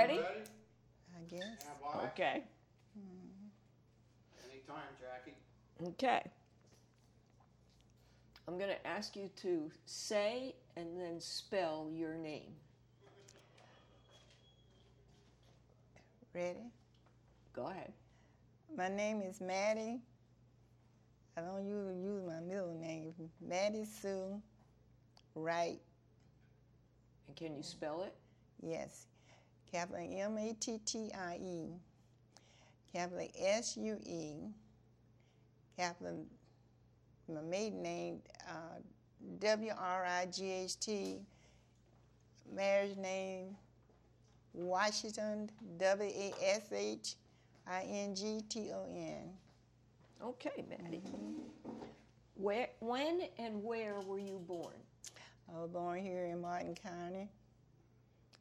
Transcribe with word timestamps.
Ready? 0.00 0.20
I 1.14 1.22
guess. 1.28 1.42
Okay. 2.06 2.42
Anytime, 4.48 4.76
Jackie. 4.98 5.36
Okay. 5.88 6.22
I'm 8.48 8.56
going 8.56 8.70
to 8.70 8.86
ask 8.86 9.14
you 9.14 9.28
to 9.42 9.70
say 9.84 10.54
and 10.76 10.98
then 10.98 11.20
spell 11.20 11.90
your 11.92 12.14
name. 12.14 12.52
Ready? 16.34 16.72
Go 17.52 17.66
ahead. 17.66 17.92
My 18.74 18.88
name 18.88 19.20
is 19.20 19.42
Maddie. 19.42 20.00
I 21.36 21.42
don't 21.42 21.66
usually 21.66 21.98
use 21.98 22.22
my 22.26 22.40
middle 22.40 22.74
name. 22.80 23.12
Maddie 23.46 23.84
Sue 23.84 24.40
Wright. 25.34 25.80
And 27.26 27.36
can 27.36 27.54
you 27.54 27.62
spell 27.62 28.02
it? 28.02 28.14
Yes. 28.62 29.06
Capital 29.70 30.06
M 30.10 30.36
A 30.38 30.52
T 30.54 30.78
T 30.84 31.10
I 31.14 31.38
E. 31.40 31.68
Capital 32.92 33.28
S 33.38 33.76
U 33.76 33.96
E. 34.04 34.34
Capital 35.76 36.24
my 37.32 37.40
maiden 37.42 37.82
name 37.82 38.20
uh, 38.48 38.80
W 39.38 39.72
R 39.78 40.04
I 40.04 40.26
G 40.26 40.50
H 40.50 40.78
T. 40.80 41.20
Marriage 42.52 42.96
name 42.96 43.56
Washington 44.52 45.50
W 45.78 46.10
A 46.10 46.34
S 46.54 46.72
H 46.72 47.14
I 47.66 47.82
N 47.88 48.14
G 48.14 48.42
T 48.48 48.70
O 48.74 48.84
N. 48.88 49.30
Okay, 50.22 50.64
Maddie. 50.68 51.02
Where, 52.34 52.68
when 52.80 53.22
and 53.38 53.62
where 53.62 54.00
were 54.00 54.18
you 54.18 54.40
born? 54.46 54.74
I 55.48 55.60
was 55.60 55.70
born 55.70 56.02
here 56.02 56.26
in 56.26 56.40
Martin 56.40 56.74
County, 56.74 57.28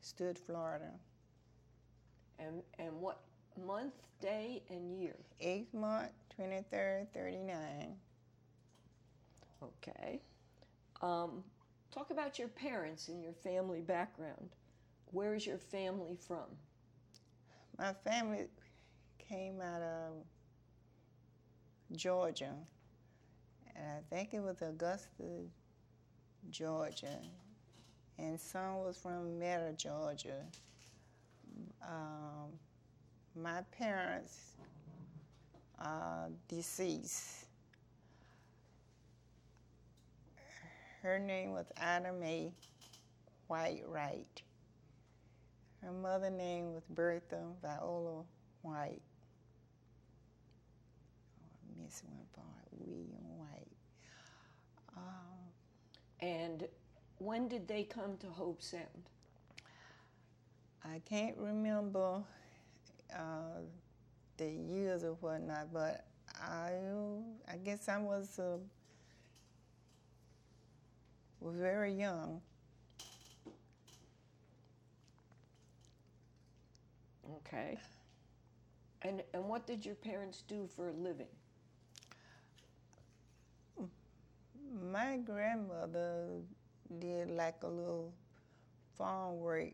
Stuart, 0.02 0.38
Florida. 0.38 0.91
And, 2.39 2.61
and 2.77 2.99
what 2.99 3.20
month, 3.66 3.93
day, 4.21 4.63
and 4.70 4.97
year? 4.97 5.16
8th 5.44 5.73
month, 5.73 6.11
23rd, 6.39 7.08
39. 7.13 7.95
Okay. 9.61 10.22
Um, 11.02 11.44
talk 11.94 12.11
about 12.11 12.39
your 12.39 12.47
parents 12.47 13.09
and 13.09 13.22
your 13.22 13.33
family 13.33 13.81
background. 13.81 14.50
Where 15.11 15.33
is 15.33 15.45
your 15.45 15.58
family 15.58 16.16
from? 16.28 16.45
My 17.78 17.94
family 17.94 18.47
came 19.17 19.61
out 19.61 19.81
of 19.81 20.13
Georgia, 21.95 22.53
and 23.75 23.85
I 23.85 24.16
think 24.16 24.33
it 24.33 24.41
was 24.41 24.61
Augusta, 24.61 25.45
Georgia, 26.50 27.19
and 28.17 28.39
some 28.39 28.80
was 28.80 28.97
from 28.97 29.39
Metter, 29.39 29.73
Georgia. 29.78 30.45
Um, 31.88 32.52
my 33.35 33.61
parents 33.71 34.38
are 35.79 36.29
deceased. 36.47 37.45
Her 41.01 41.19
name 41.19 41.51
was 41.51 41.67
Ida 41.81 42.11
Mae 42.13 42.51
White 43.47 43.83
Wright. 43.88 44.41
Her 45.81 45.91
mother 45.93 46.29
name 46.29 46.73
was 46.73 46.83
Bertha 46.89 47.41
Viola 47.61 48.23
White. 48.63 49.01
Oh, 51.41 51.47
I 51.79 51.83
missed 51.85 52.03
one 52.05 52.25
part. 52.35 52.67
William 52.71 53.38
White. 53.38 53.77
Um, 54.97 55.03
And 56.21 56.67
when 57.19 57.47
did 57.47 57.67
they 57.67 57.83
come 57.83 58.17
to 58.17 58.27
Hobe 58.27 58.61
Sound? 58.61 59.09
I 60.83 60.99
can't 61.08 61.38
remember 61.38 62.23
uh, 63.13 63.61
the 64.38 64.49
years 64.49 65.03
or 65.03 65.13
whatnot, 65.22 65.73
but 65.73 66.05
I, 66.41 66.73
I 67.52 67.58
guess 67.58 67.89
I 67.89 67.97
was 67.97 68.39
uh, 68.39 68.58
was 71.41 71.56
very 71.56 71.94
young. 71.94 72.41
Okay. 77.38 77.78
And, 79.01 79.23
and 79.34 79.46
what 79.46 79.66
did 79.66 79.85
your 79.85 79.96
parents 79.96 80.44
do 80.47 80.67
for 80.75 80.90
a 80.90 80.91
living? 80.94 81.28
My 84.91 85.17
grandmother 85.17 86.41
did 87.00 87.29
like 87.29 87.63
a 87.63 87.67
little 87.67 88.13
farm 88.97 89.40
work. 89.40 89.73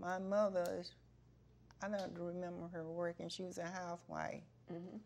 My 0.00 0.18
mother, 0.18 0.84
I 1.82 1.88
don't 1.88 2.16
remember 2.18 2.68
her 2.72 2.84
working. 2.84 3.28
She 3.28 3.42
was 3.42 3.58
a 3.58 3.64
housewife. 3.66 4.42
Mhm. 4.70 5.00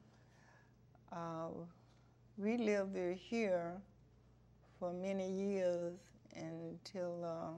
Uh, 1.13 1.49
we 2.39 2.57
lived 2.57 2.97
here 3.19 3.81
for 4.79 4.93
many 4.93 5.31
years 5.31 5.95
until 6.35 7.25
uh, 7.25 7.53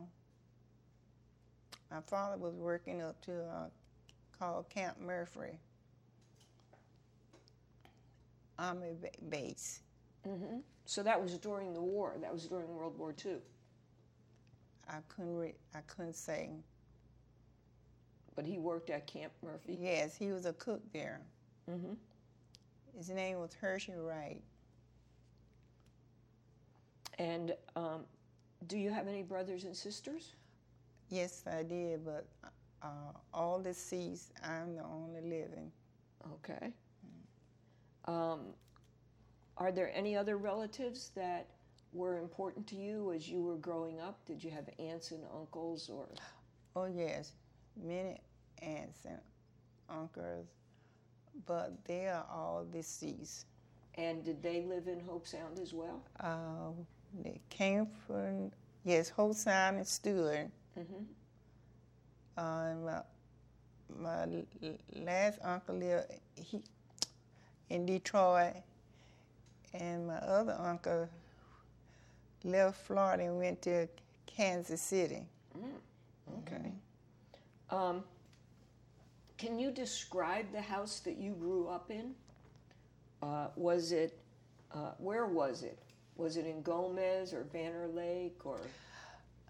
my 1.91 2.01
father 2.03 2.37
was 2.37 2.55
working 2.57 3.01
up 3.03 3.21
to 3.23 3.45
uh, 3.45 3.69
called 4.39 4.69
Camp 4.69 4.99
Murphy 5.01 5.59
Army 8.59 8.95
ba- 9.01 9.11
Base. 9.29 9.81
hmm 10.25 10.59
So 10.87 11.03
that 11.03 11.21
was 11.23 11.39
during 11.39 11.73
the 11.73 11.81
war. 11.83 12.15
That 12.21 12.33
was 12.33 12.47
during 12.47 12.69
World 12.75 12.99
War 12.99 13.15
II. 13.25 13.37
I 14.89 14.99
couldn't 15.09 15.37
re- 15.37 15.55
I 15.75 15.81
couldn't 15.83 16.15
say. 16.17 16.51
But 18.37 18.47
he 18.47 18.59
worked 18.59 18.91
at 18.91 19.07
Camp 19.07 19.33
Murphy. 19.43 19.79
Yes, 19.81 20.17
he 20.17 20.33
was 20.33 20.47
a 20.47 20.53
cook 20.55 20.83
there. 20.93 21.21
Mm-hmm. 21.71 21.95
His 22.97 23.11
name 23.11 23.39
was 23.39 23.55
Hershey 23.55 23.93
Wright. 23.97 24.43
And 27.19 27.55
um, 27.77 28.05
do 28.67 28.77
you 28.79 28.91
have 28.91 29.07
any 29.07 29.23
brothers 29.23 29.65
and 29.65 29.77
sisters? 29.77 30.35
Yes, 31.11 31.45
I 31.47 31.63
did, 31.63 32.05
but 32.05 32.27
uh, 32.83 33.13
all 33.33 33.61
deceased. 33.61 34.33
I'm 34.43 34.75
the 34.75 34.83
only 34.83 35.21
living. 35.21 35.71
Okay. 36.35 36.73
Um, 38.07 38.41
are 39.57 39.71
there 39.71 39.91
any 39.95 40.17
other 40.17 40.37
relatives 40.37 41.11
that 41.15 41.47
were 41.93 42.19
important 42.19 42.67
to 42.67 42.77
you 42.77 43.13
as 43.13 43.29
you 43.29 43.43
were 43.43 43.57
growing 43.57 44.01
up? 44.01 44.25
Did 44.27 44.43
you 44.43 44.51
have 44.51 44.69
aunts 44.79 45.13
and 45.13 45.23
uncles 45.39 45.89
or? 45.89 46.09
Oh 46.77 46.87
yes, 46.87 47.33
many 47.83 48.21
aunts 48.63 49.05
and 49.05 49.19
uncles, 49.89 50.47
but 51.47 51.73
they 51.85 52.07
are 52.09 52.27
all 52.31 52.67
deceased. 52.73 53.47
And 53.97 54.25
did 54.25 54.43
they 54.43 54.63
live 54.63 54.89
in 54.89 55.01
Hobe 55.01 55.27
Sound 55.27 55.59
as 55.61 55.73
well? 55.73 56.03
Uh, 56.19 56.73
they 57.23 57.41
came 57.49 57.87
from 58.07 58.51
yes, 58.85 59.11
Hobe 59.11 59.35
Sound 59.35 59.77
and 59.77 59.87
Stuart. 59.87 60.51
Mm-hmm. 60.79 61.05
Uh, 62.37 62.65
and 62.71 62.85
my 62.85 63.01
my 64.01 64.27
last 64.97 65.39
uncle 65.45 65.77
lived 65.77 66.07
he, 66.35 66.61
in 67.71 67.87
Detroit, 67.87 68.55
and 69.73 70.07
my 70.07 70.17
other 70.17 70.57
uncle 70.59 71.09
left 72.43 72.81
Florida 72.87 73.25
and 73.25 73.39
went 73.39 73.63
to 73.63 73.89
Kansas 74.27 74.81
City. 74.81 75.23
Okay. 76.39 76.73
Um, 77.75 78.05
can 79.37 79.59
you 79.59 79.73
describe 79.73 80.53
the 80.53 80.61
house 80.61 81.01
that 81.01 81.17
you 81.17 81.33
grew 81.33 81.67
up 81.67 81.91
in? 81.91 82.15
Uh, 83.21 83.49
was 83.57 83.91
it, 83.91 84.17
uh, 84.73 84.93
where 84.99 85.27
was 85.27 85.65
it? 85.65 85.79
Was 86.17 86.37
it 86.37 86.47
in 86.47 86.63
Gomez 86.63 87.35
or 87.35 87.43
Banner 87.43 87.89
Lake 87.89 88.39
or? 88.45 88.61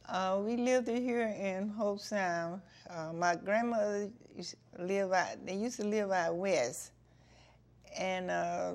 Uh, 0.09 0.41
we 0.43 0.57
lived 0.57 0.89
here 0.89 1.35
in 1.39 1.69
Hobe 1.69 2.01
Sound. 2.01 2.63
Uh, 2.89 3.13
my 3.13 3.37
grandmother 3.37 4.09
used 4.35 4.55
live 4.79 5.13
out. 5.13 5.45
They 5.45 5.57
used 5.57 5.77
to 5.77 5.85
live 5.85 6.11
out 6.11 6.37
west, 6.37 6.93
and 7.99 8.31
uh, 8.31 8.73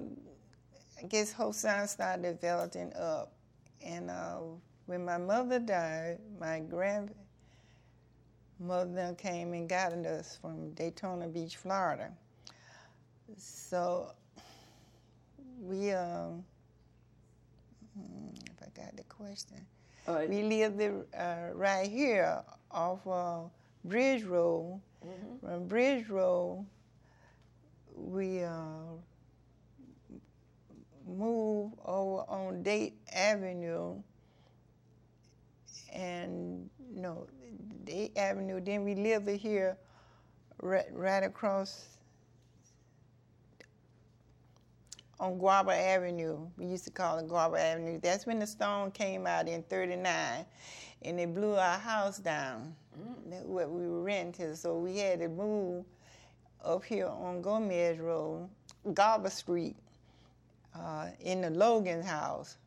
I 1.01 1.07
guess 1.07 1.33
Hobe 1.33 1.55
Sound 1.55 1.89
started 1.89 2.39
developing 2.39 2.93
up. 2.93 3.33
And 3.83 4.09
uh, 4.09 4.39
when 4.85 5.05
my 5.05 5.17
mother 5.17 5.59
died, 5.59 6.19
my 6.39 6.59
grandmother 6.59 7.13
then 8.59 9.15
came 9.15 9.53
and 9.53 9.67
got 9.69 9.93
us 9.93 10.37
from 10.41 10.71
Daytona 10.73 11.27
Beach, 11.27 11.57
Florida. 11.57 12.11
So 13.37 14.11
we, 15.61 15.91
um, 15.91 16.43
hmm, 17.95 18.29
if 18.45 18.61
I 18.61 18.81
got 18.81 18.95
the 18.97 19.03
question. 19.03 19.65
Uh, 20.07 20.25
We 20.27 20.43
lived 20.43 20.81
uh, 21.15 21.35
right 21.53 21.89
here 21.89 22.41
off 22.71 23.05
uh, 23.07 23.41
Bridge 23.85 24.23
Road. 24.23 24.81
mhm. 25.05 25.39
From 25.41 25.67
Bridge 25.67 26.09
Road, 26.09 26.65
we 27.95 28.43
uh, 28.43 28.97
moved 31.07 31.75
over 31.85 32.23
on 32.29 32.63
Date 32.63 32.95
Avenue, 33.13 34.01
and 35.93 36.69
no, 36.93 37.27
the 37.85 38.15
Avenue. 38.17 38.59
Then 38.59 38.83
we 38.83 38.95
lived 38.95 39.29
here 39.29 39.77
right, 40.61 40.85
right 40.93 41.23
across 41.23 41.87
on 45.19 45.37
Guava 45.37 45.73
Avenue. 45.73 46.47
We 46.57 46.65
used 46.65 46.85
to 46.85 46.91
call 46.91 47.19
it 47.19 47.27
Guava 47.27 47.59
Avenue. 47.59 47.99
That's 48.01 48.25
when 48.25 48.39
the 48.39 48.47
storm 48.47 48.91
came 48.91 49.27
out 49.27 49.47
in 49.47 49.63
39 49.63 50.45
and 51.03 51.19
it 51.19 51.33
blew 51.33 51.55
our 51.55 51.77
house 51.77 52.17
down, 52.19 52.75
mm. 52.97 53.43
what 53.45 53.69
we 53.69 53.87
were 53.87 54.01
renting. 54.01 54.55
So 54.55 54.77
we 54.77 54.97
had 54.97 55.19
to 55.19 55.29
move 55.29 55.85
up 56.63 56.83
here 56.83 57.07
on 57.07 57.41
Gomez 57.41 57.99
Road, 57.99 58.49
Garber 58.93 59.29
Street, 59.29 59.75
uh, 60.75 61.07
in 61.21 61.41
the 61.41 61.49
Logan's 61.49 62.05
house. 62.05 62.57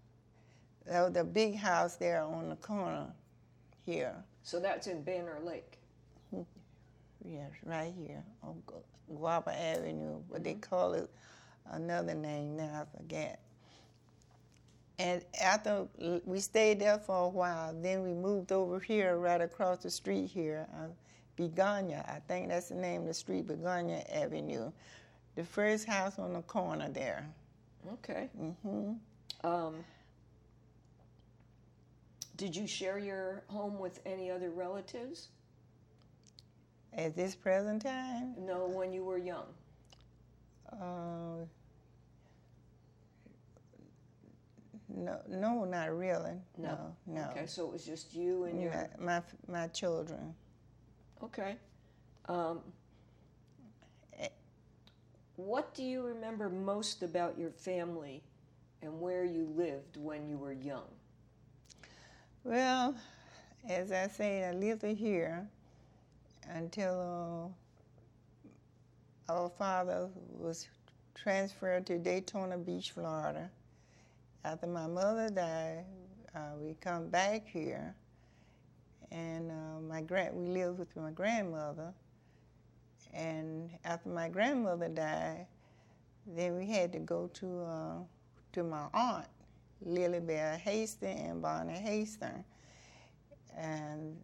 Was 0.87 1.12
the 1.12 1.25
big 1.25 1.56
house 1.56 1.96
there 1.96 2.23
on 2.23 2.49
the 2.49 2.56
corner 2.56 3.06
here. 3.84 4.14
So 4.43 4.58
that's 4.61 4.87
in 4.87 5.02
Banner 5.02 5.38
Lake? 5.44 5.79
Yes, 7.25 7.50
right 7.64 7.93
here 7.96 8.25
on 8.43 8.62
Guava 9.14 9.52
Avenue, 9.56 10.20
but 10.29 10.43
mm-hmm. 10.43 10.44
they 10.44 10.55
call 10.55 10.94
it 10.94 11.08
another 11.70 12.14
name 12.14 12.56
now, 12.56 12.84
I 12.84 12.96
forget. 12.96 13.40
And 14.99 15.25
after 15.40 15.87
we 16.25 16.40
stayed 16.40 16.81
there 16.81 16.99
for 16.99 17.26
a 17.26 17.29
while, 17.29 17.75
then 17.81 18.02
we 18.02 18.12
moved 18.12 18.52
over 18.52 18.79
here, 18.79 19.17
right 19.17 19.40
across 19.40 19.79
the 19.79 19.90
street 19.90 20.26
here, 20.26 20.67
uh, 20.75 20.88
Begonia. 21.37 22.05
I 22.08 22.20
think 22.29 22.49
that's 22.49 22.69
the 22.69 22.75
name 22.75 23.02
of 23.02 23.08
the 23.08 23.14
street, 23.14 23.46
Begonia 23.46 24.05
Avenue. 24.12 24.70
The 25.34 25.44
first 25.44 25.87
house 25.87 26.19
on 26.19 26.34
the 26.34 26.43
corner 26.43 26.88
there. 26.88 27.26
Okay. 27.94 28.29
Mm-hmm. 28.40 29.46
Um, 29.46 29.75
did 32.37 32.56
you 32.56 32.67
share 32.67 32.99
your 32.99 33.44
home 33.49 33.79
with 33.79 34.00
any 34.06 34.31
other 34.31 34.50
relatives? 34.50 35.29
At 36.94 37.17
this 37.17 37.34
present 37.34 37.82
time? 37.82 38.34
No, 38.38 38.67
when 38.67 38.93
you 38.93 39.05
were 39.05 39.19
young. 39.19 39.46
Uh, 40.70 41.46
no, 44.88 45.20
no, 45.29 45.64
not 45.64 45.96
really. 45.96 46.37
No, 46.58 46.94
no. 47.06 47.14
no. 47.14 47.29
Okay, 47.31 47.46
so 47.46 47.67
it 47.67 47.73
was 47.73 47.84
just 47.84 48.14
you 48.14 48.44
and 48.44 48.61
your 48.61 48.90
my 48.99 49.23
my, 49.49 49.61
my 49.61 49.67
children. 49.69 50.34
Okay. 51.23 51.56
Um, 52.26 52.61
eh. 54.19 54.29
what 55.37 55.75
do 55.75 55.82
you 55.82 56.02
remember 56.02 56.49
most 56.49 57.02
about 57.02 57.38
your 57.38 57.50
family 57.50 58.23
and 58.82 59.00
where 59.00 59.25
you 59.25 59.49
lived 59.56 59.96
when 59.96 60.29
you 60.29 60.37
were 60.37 60.52
young? 60.52 60.88
Well, 62.44 62.97
as 63.69 63.93
I 63.93 64.09
said, 64.09 64.53
I 64.53 64.59
lived 64.59 64.83
here 64.83 65.47
until 66.49 67.55
uh, 69.29 69.33
our 69.33 69.49
father 69.49 70.09
was 70.37 70.67
transferred 71.15 71.87
to 71.87 71.99
Daytona 71.99 72.59
Beach, 72.59 72.91
Florida. 72.91 73.49
After 74.44 74.67
my 74.67 74.89
mother 74.89 75.31
died, 75.31 75.85
uh, 76.35 76.55
we 76.59 76.75
come 76.81 77.09
back 77.11 77.47
here, 77.47 77.94
and 79.12 79.49
uh, 79.53 79.81
my 79.89 80.03
grand 80.03 80.35
we 80.35 80.49
lived 80.49 80.81
with 80.81 80.97
my 80.97 81.12
grandmother. 81.12 81.94
And 83.15 83.71
after 83.85 84.09
my 84.09 84.29
grandmother 84.29 84.89
died, 84.89 85.47
then 86.27 86.56
we 86.56 86.67
had 86.67 86.93
to 86.94 86.99
go 86.99 87.31
to 87.35 87.62
uh, 87.62 87.99
to 88.55 88.65
my 88.65 88.87
aunt 88.93 89.29
Lily 89.84 90.20
Bell 90.20 90.56
Hastings 90.56 91.31
and 91.31 91.43
Bonnie 91.43 91.73
Hastings. 91.73 92.44
And 93.56 94.17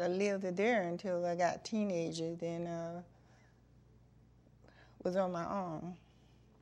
I 0.00 0.08
lived 0.08 0.44
there 0.56 0.82
until 0.82 1.24
I 1.26 1.34
got 1.34 1.64
teenager, 1.64 2.34
then 2.36 2.66
uh, 2.66 3.02
was 5.02 5.16
on 5.16 5.32
my 5.32 5.44
own. 5.44 5.94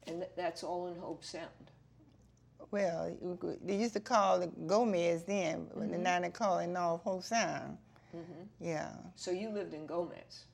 And 0.06 0.24
that's 0.36 0.62
all 0.62 0.88
in 0.88 0.94
Hobe 0.94 1.24
Sound? 1.24 1.50
Well, 2.70 3.16
they 3.62 3.76
used 3.76 3.94
to 3.94 4.00
call 4.00 4.40
it 4.42 4.66
Gomez 4.66 5.24
then, 5.24 5.66
but 5.74 5.90
mm-hmm. 5.90 6.02
now 6.02 6.20
they 6.20 6.30
call 6.30 6.58
it 6.58 6.68
North 6.68 7.04
Hobe 7.04 7.22
Sound. 7.22 7.76
Mm-hmm. 8.16 8.64
Yeah. 8.64 8.92
So 9.16 9.30
you 9.30 9.50
lived 9.50 9.74
in 9.74 9.86
Gomez? 9.86 10.44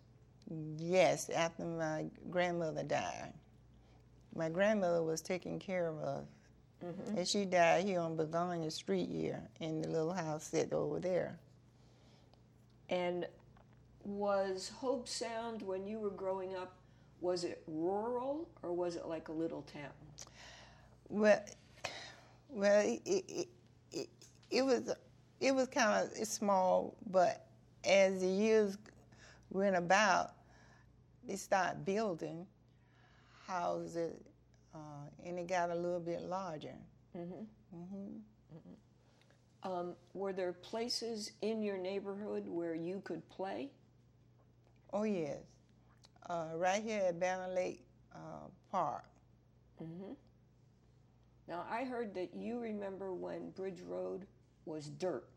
Yes, 0.79 1.31
after 1.31 1.65
my 1.65 2.07
grandmother 2.31 2.83
died 2.83 3.33
my 4.35 4.49
grandmother 4.49 5.03
was 5.03 5.21
taking 5.21 5.59
care 5.59 5.89
of 5.89 5.99
us. 5.99 6.25
Mm-hmm. 6.85 7.19
And 7.19 7.29
she 7.29 7.45
died 7.45 7.85
here 7.85 8.01
on 8.01 8.17
Begonia 8.17 8.71
Street 8.71 9.09
here 9.11 9.43
in 9.61 9.83
the 9.83 9.89
little 9.89 10.13
house 10.13 10.45
set 10.45 10.73
over 10.73 10.99
there. 10.99 11.39
And 12.89 13.27
was 14.05 14.73
Hobe 14.81 15.07
Sound, 15.07 15.63
when 15.63 15.87
you 15.87 16.01
were 16.01 16.11
growing 16.11 16.57
up, 16.57 16.75
was 17.21 17.45
it 17.45 17.63
rural 17.69 18.49
or 18.63 18.73
was 18.73 18.97
it 18.97 19.07
like 19.07 19.29
a 19.29 19.33
little 19.33 19.63
town? 19.63 19.93
Well, 21.09 21.41
well, 22.49 22.81
it, 22.81 23.01
it, 23.07 23.49
it, 23.93 24.09
it 24.51 24.63
was 24.65 24.93
it 25.41 25.55
was 25.55 25.69
kind 25.69 26.09
of 26.09 26.27
small, 26.27 26.97
but 27.11 27.47
as 27.85 28.21
the 28.21 28.29
years 28.29 28.77
went 29.51 29.77
about, 29.77 30.33
they 31.27 31.37
started 31.37 31.85
building, 31.85 32.47
houses, 33.53 34.15
uh, 34.75 34.79
and 35.25 35.39
it 35.39 35.47
got 35.47 35.71
a 35.71 35.75
little 35.75 36.01
bit 36.01 36.23
larger. 36.23 36.75
Mm-hmm. 37.17 37.45
Mm-hmm. 37.77 38.07
Mm-hmm. 38.55 39.71
Um, 39.71 39.95
were 40.15 40.33
there 40.33 40.53
places 40.53 41.33
in 41.43 41.63
your 41.63 41.79
neighborhood 41.79 42.45
where 42.49 42.75
you 42.75 43.01
could 43.05 43.29
play? 43.29 43.71
Oh 44.93 45.05
yes, 45.05 45.39
uh, 46.29 46.49
right 46.55 46.83
here 46.83 47.03
at 47.09 47.21
Banner 47.21 47.53
Lake 47.55 47.85
uh, 48.15 48.49
Park. 48.71 49.05
Mm-hmm. 49.83 50.13
Now 51.49 51.65
I 51.71 51.85
heard 51.85 52.15
that 52.15 52.35
you 52.35 52.59
remember 52.59 53.13
when 53.13 53.51
Bridge 53.51 53.81
Road 53.87 54.27
was 54.65 54.89
dirt. 54.89 55.29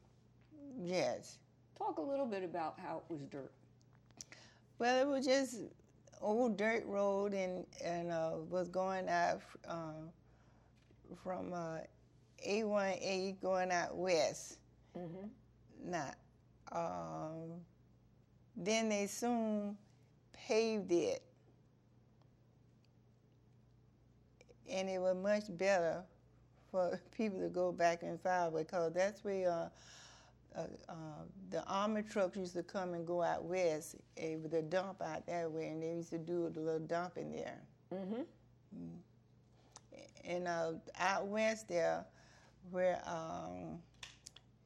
Yes. 0.82 1.38
Talk 1.78 1.98
a 1.98 2.02
little 2.02 2.26
bit 2.26 2.44
about 2.44 2.80
how 2.80 2.98
it 2.98 3.14
was 3.14 3.22
dirt. 3.30 3.52
Well, 4.80 5.02
it 5.02 5.08
was 5.08 5.26
just 5.26 5.62
old 6.26 6.58
dirt 6.58 6.84
road 6.88 7.34
and 7.34 7.66
and 7.84 8.12
uh, 8.12 8.32
was 8.50 8.68
going 8.68 9.08
out 9.08 9.42
uh, 9.68 9.94
from 11.24 11.54
uh, 11.54 11.78
A1A 12.46 13.40
going 13.42 13.72
out 13.72 13.96
west. 13.96 14.58
Mm-hmm. 14.98 15.28
Now, 15.92 16.12
um, 16.72 17.62
then 18.58 18.90
they 18.90 19.06
soon 19.06 19.78
paved 20.34 20.92
it, 20.92 21.22
and 24.70 24.90
it 24.90 25.00
was 25.00 25.16
much 25.16 25.44
better 25.58 26.04
for 26.72 27.00
people 27.16 27.40
to 27.40 27.50
go 27.50 27.72
back 27.72 28.02
and 28.02 28.20
forth 28.20 28.56
because 28.56 28.94
that's 28.94 29.24
where 29.24 29.70
uh, 30.56 30.62
uh, 30.62 30.64
uh, 30.90 30.94
the 31.50 31.64
army 31.66 32.02
trucks 32.04 32.38
used 32.38 32.54
to 32.54 32.64
come 32.64 32.94
and 32.94 33.06
go 33.06 33.22
out 33.22 33.44
west 33.46 33.96
uh, 34.18 34.38
with 34.42 34.54
a 34.54 34.62
dump 34.62 35.02
out 35.02 35.26
that 35.28 35.52
way, 35.52 35.68
and 35.68 35.82
they 35.82 35.90
used 35.90 36.10
to 36.10 36.18
do 36.18 36.48
a 36.48 36.52
little 36.60 36.80
dump 36.80 37.18
in 37.18 37.32
there. 37.32 37.62
Mm-hmm. 37.94 38.22
Mm. 38.78 38.98
And 40.24 40.48
uh, 40.48 40.72
out 41.00 41.28
west 41.28 41.68
there, 41.68 42.06
where 42.72 43.02
um, 43.06 43.80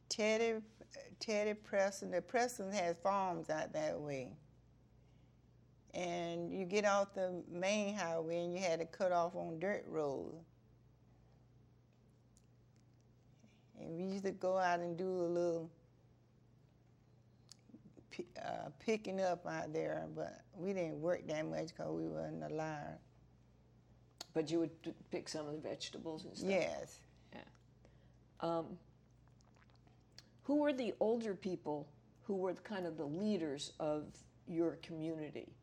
Teddy 0.07 0.61
Teddy 1.19 1.53
Preston, 1.53 2.11
the 2.11 2.21
Preston 2.21 2.71
has 2.71 2.95
farms 2.97 3.49
out 3.49 3.73
that 3.73 3.99
way. 3.99 4.29
And 5.93 6.53
you 6.53 6.65
get 6.65 6.85
off 6.85 7.13
the 7.13 7.43
main 7.51 7.95
highway 7.95 8.43
and 8.43 8.53
you 8.53 8.59
had 8.59 8.79
to 8.79 8.85
cut 8.85 9.11
off 9.11 9.35
on 9.35 9.59
dirt 9.59 9.83
road. 9.87 10.33
And 13.79 13.97
we 13.97 14.03
used 14.03 14.25
to 14.25 14.31
go 14.31 14.57
out 14.57 14.79
and 14.79 14.97
do 14.97 15.07
a 15.07 15.27
little 15.27 15.69
uh, 18.43 18.69
picking 18.79 19.21
up 19.21 19.45
out 19.45 19.73
there, 19.73 20.07
but 20.15 20.41
we 20.55 20.73
didn't 20.73 20.99
work 21.01 21.27
that 21.27 21.45
much 21.47 21.67
because 21.67 21.91
we 21.91 22.07
wasn't 22.07 22.43
alive. 22.43 22.97
But 24.33 24.51
you 24.51 24.59
would 24.59 24.71
pick 25.11 25.27
some 25.27 25.47
of 25.47 25.53
the 25.53 25.59
vegetables 25.59 26.25
and 26.25 26.37
stuff. 26.37 26.49
Yes. 26.49 26.99
Yeah. 27.33 27.39
Um, 28.41 28.65
who 30.43 30.57
were 30.57 30.73
the 30.73 30.93
older 30.99 31.35
people 31.35 31.87
who 32.23 32.35
were 32.35 32.53
kind 32.53 32.85
of 32.85 32.97
the 32.97 33.05
leaders 33.05 33.73
of 33.79 34.05
your 34.47 34.77
community? 34.81 35.53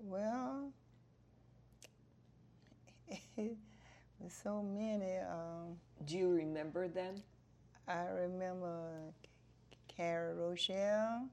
Well, 0.00 0.72
there's 3.36 3.56
so 4.42 4.62
many. 4.62 5.18
Um, 5.18 5.76
Do 6.06 6.16
you 6.16 6.30
remember 6.30 6.88
them? 6.88 7.22
I 7.88 8.04
remember 8.08 9.12
Carrie 9.88 10.34
Rochelle. 10.34 11.28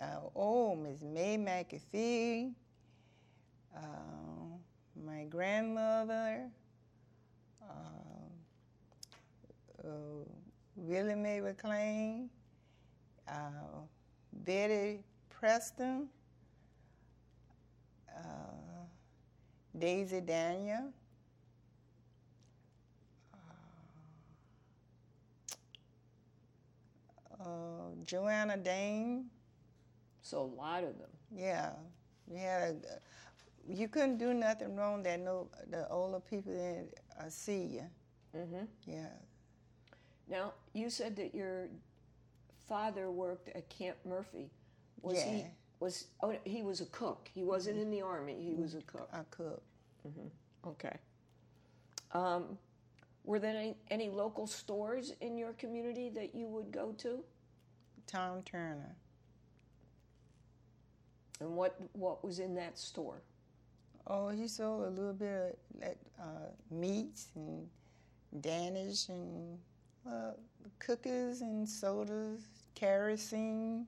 Uh, 0.00 0.20
oh, 0.36 0.74
Miss 0.76 1.02
May 1.02 1.36
McAfee. 1.36 2.52
Uh, 3.76 3.80
my 5.04 5.24
grandmother. 5.24 6.48
Uh, 7.62 8.28
uh, 9.84 9.90
Willie 10.76 11.14
Mae 11.14 11.40
McLean. 11.40 12.30
uh, 13.28 13.80
Betty 14.32 15.00
Preston, 15.30 16.08
uh, 18.16 18.20
Daisy 19.78 20.20
Daniel, 20.20 20.92
uh, 27.44 27.48
Joanna 28.04 28.56
Dane. 28.56 29.26
So 30.22 30.40
a 30.40 30.50
lot 30.60 30.84
of 30.84 30.98
them. 30.98 31.10
Yeah, 31.34 31.70
had 32.36 32.62
a. 32.62 32.76
You 33.66 33.88
couldn't 33.88 34.18
do 34.18 34.34
nothing 34.34 34.76
wrong 34.76 35.02
that 35.04 35.20
no 35.20 35.48
the 35.70 35.88
older 35.88 36.20
people 36.20 36.52
didn't 36.52 36.94
uh, 37.18 37.28
see 37.28 37.62
you. 37.62 37.86
Mm-hmm. 38.36 38.64
Yeah. 38.86 39.08
Now 40.28 40.52
you 40.72 40.90
said 40.90 41.16
that 41.16 41.34
your 41.34 41.68
father 42.68 43.10
worked 43.10 43.48
at 43.48 43.68
Camp 43.68 43.96
Murphy. 44.04 44.50
Was 45.02 45.16
Yeah. 45.16 45.30
he 45.32 45.44
was 45.80 46.06
oh 46.22 46.34
he 46.44 46.62
was 46.62 46.80
a 46.80 46.86
cook. 46.86 47.28
He 47.32 47.42
wasn't 47.42 47.78
in 47.78 47.90
the 47.90 48.02
army. 48.02 48.36
He 48.40 48.54
was 48.54 48.74
a 48.74 48.82
cook. 48.82 49.08
I 49.12 49.20
cook. 49.30 49.62
Mm-hmm. 50.06 50.68
Okay. 50.68 50.96
Um, 52.12 52.58
were 53.24 53.38
there 53.38 53.56
any, 53.56 53.76
any 53.90 54.08
local 54.10 54.46
stores 54.46 55.12
in 55.20 55.36
your 55.36 55.54
community 55.54 56.10
that 56.10 56.34
you 56.34 56.46
would 56.48 56.70
go 56.70 56.92
to? 56.98 57.24
Tom 58.06 58.42
Turner. 58.42 58.96
And 61.40 61.56
what 61.56 61.78
what 61.92 62.24
was 62.24 62.38
in 62.38 62.54
that 62.56 62.78
store? 62.78 63.22
Oh, 64.06 64.28
he 64.28 64.48
sold 64.48 64.84
a 64.86 64.90
little 64.90 65.12
bit 65.14 65.58
of 65.74 65.80
like, 65.82 65.98
uh, 66.20 66.50
meats 66.70 67.28
and 67.34 67.68
Danish 68.40 69.08
and 69.08 69.58
uh, 70.08 70.32
cookies 70.78 71.40
and 71.40 71.68
sodas, 71.68 72.42
kerosene. 72.74 73.86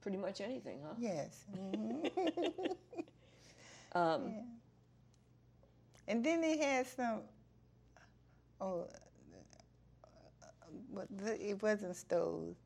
Pretty 0.00 0.16
much 0.18 0.40
anything, 0.40 0.80
huh? 0.86 0.94
Yes. 0.98 1.44
hmm 1.54 2.06
Um, 3.94 4.28
yeah. 4.28 4.40
And 6.08 6.24
then 6.24 6.40
they 6.40 6.56
had 6.58 6.86
some. 6.86 7.20
Oh, 8.60 8.86
but 10.92 11.06
the, 11.16 11.50
it 11.50 11.62
wasn't 11.62 11.96
stores. 11.96 12.56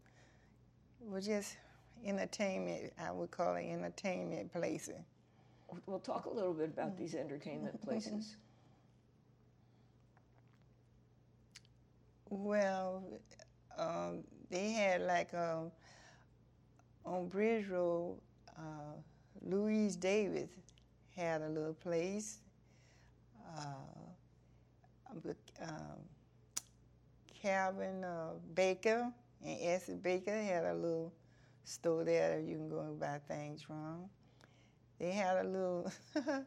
Was 1.09 1.27
just 1.27 1.57
entertainment. 2.05 2.93
I 2.99 3.11
would 3.11 3.31
call 3.31 3.57
it 3.57 3.67
entertainment 3.67 4.53
places. 4.53 4.95
We'll 5.87 6.01
talk 6.01 6.27
a 6.27 6.31
little 6.31 6.53
bit 6.53 6.69
about 6.69 6.97
these 6.97 7.15
entertainment 7.15 7.81
places. 7.83 8.37
Well, 12.29 13.03
um, 13.77 14.25
they 14.51 14.71
had 14.71 15.03
like 15.03 15.35
um, 15.35 15.71
on 17.05 17.29
Bridge 17.29 17.69
Road, 17.69 18.19
uh, 18.57 18.95
Louise 19.43 19.97
Davis 19.97 20.51
had 21.17 21.43
a 21.43 21.49
little 21.49 21.75
place. 21.75 22.39
Uh, 23.59 23.65
um, 25.63 25.99
Calvin 27.43 28.05
uh, 28.05 28.31
Baker 28.55 29.13
and 29.45 29.59
Essie 29.61 29.95
Baker 29.95 30.41
had 30.41 30.65
a 30.65 30.75
little 30.75 31.13
store 31.65 32.05
there 32.05 32.37
that 32.37 32.45
you 32.45 32.57
can 32.57 32.69
go 32.69 32.81
and 32.81 32.99
buy 32.99 33.19
things 33.29 33.63
from. 33.63 34.05
They 34.99 35.11
had 35.11 35.45
a 35.45 35.49
little, 35.49 35.93
I 36.17 36.43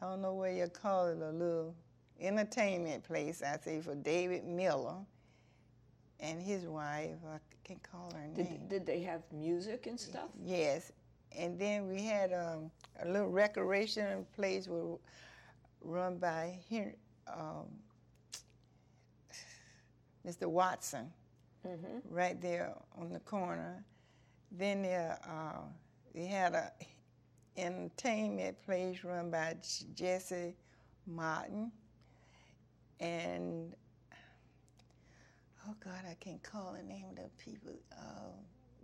don't 0.00 0.22
know 0.22 0.34
what 0.34 0.52
you 0.52 0.66
call 0.68 1.08
it, 1.08 1.18
a 1.18 1.30
little 1.30 1.74
entertainment 2.20 3.04
place, 3.04 3.42
I 3.42 3.58
say, 3.58 3.80
for 3.80 3.94
David 3.94 4.44
Miller 4.44 4.96
and 6.20 6.40
his 6.40 6.66
wife. 6.66 7.16
I 7.26 7.38
can't 7.64 7.82
call 7.82 8.12
her 8.14 8.42
name. 8.42 8.60
Did, 8.68 8.86
they 8.86 9.00
have 9.00 9.22
music 9.32 9.86
and 9.86 9.98
stuff? 9.98 10.30
Yes, 10.44 10.92
and 11.36 11.58
then 11.58 11.88
we 11.88 12.02
had 12.02 12.32
um, 12.32 12.70
a 13.02 13.08
little 13.08 13.28
recreation 13.28 14.26
place 14.34 14.68
were 14.68 14.96
run 15.82 16.18
by 16.18 16.58
Henry, 16.68 16.94
um, 17.28 17.66
Mr. 20.26 20.46
Watson, 20.46 21.10
Mm-hmm. 21.66 21.98
right 22.14 22.40
there 22.40 22.72
on 22.96 23.12
the 23.12 23.18
corner. 23.20 23.84
Then 24.52 24.82
there, 24.82 25.18
uh, 25.28 25.60
we 26.14 26.26
had 26.26 26.54
a 26.54 26.72
entertainment 27.56 28.62
place 28.64 29.02
run 29.02 29.30
by 29.30 29.56
Jesse 29.94 30.54
Martin, 31.06 31.72
and 33.00 33.74
oh 35.68 35.74
God, 35.84 36.00
I 36.08 36.14
can't 36.14 36.42
call 36.42 36.74
the 36.78 36.82
name 36.82 37.06
of 37.10 37.16
the 37.16 37.28
people. 37.38 37.72
Uh, 37.92 38.30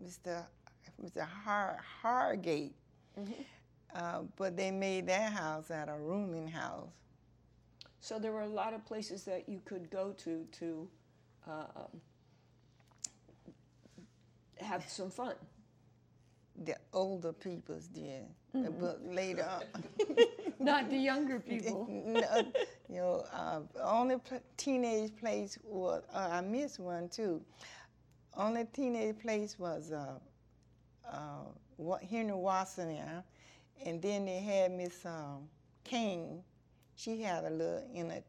Mr. 0.05 0.45
Mr. 1.03 1.27
Har- 1.27 1.81
Hargate. 2.03 2.73
Uh, 3.95 4.23
but 4.37 4.57
they 4.57 4.73
made 4.73 5.07
that 5.07 5.33
house 5.33 5.71
out 5.71 5.89
of 5.89 6.01
rooming 6.01 6.49
house. 6.49 6.91
So 8.01 8.19
there 8.19 8.33
were 8.33 8.43
a 8.43 8.49
lot 8.49 8.75
of 8.75 8.85
places 8.85 9.25
that 9.25 9.49
you 9.49 9.61
could 9.65 9.89
go 9.89 10.13
to 10.19 10.45
to 10.59 10.89
uh, 11.49 11.87
have 14.59 14.89
some 14.89 15.11
fun. 15.11 15.35
The 16.65 16.77
older 16.93 17.33
peoples 17.33 17.89
did, 17.89 18.27
but 18.79 19.05
later 19.05 19.45
on, 19.45 19.85
Not 20.61 20.89
the 20.89 20.97
younger 20.97 21.41
people. 21.41 21.87
no, 21.91 22.53
you 22.89 22.97
know, 22.97 23.25
uh, 23.33 23.61
only 23.83 24.19
pl- 24.19 24.41
teenage 24.57 25.15
place 25.17 25.59
was 25.65 26.05
uh, 26.15 26.29
I 26.31 26.41
missed 26.43 26.79
one 26.79 27.09
too. 27.09 27.43
Only 28.37 28.67
teenage 28.73 29.19
place 29.19 29.59
was 29.59 29.91
uh, 29.93 30.19
uh, 31.11 31.97
Henry 32.09 32.35
Watson 32.35 32.89
there, 32.89 33.25
and 33.85 34.01
then 34.01 34.25
they 34.25 34.39
had 34.39 34.71
Miss 34.71 35.05
um, 35.05 35.49
King. 35.83 36.43
She 36.95 37.21
had 37.21 37.45
a 37.45 37.51
little 37.51 37.83
in 37.93 38.11
it 38.13 38.25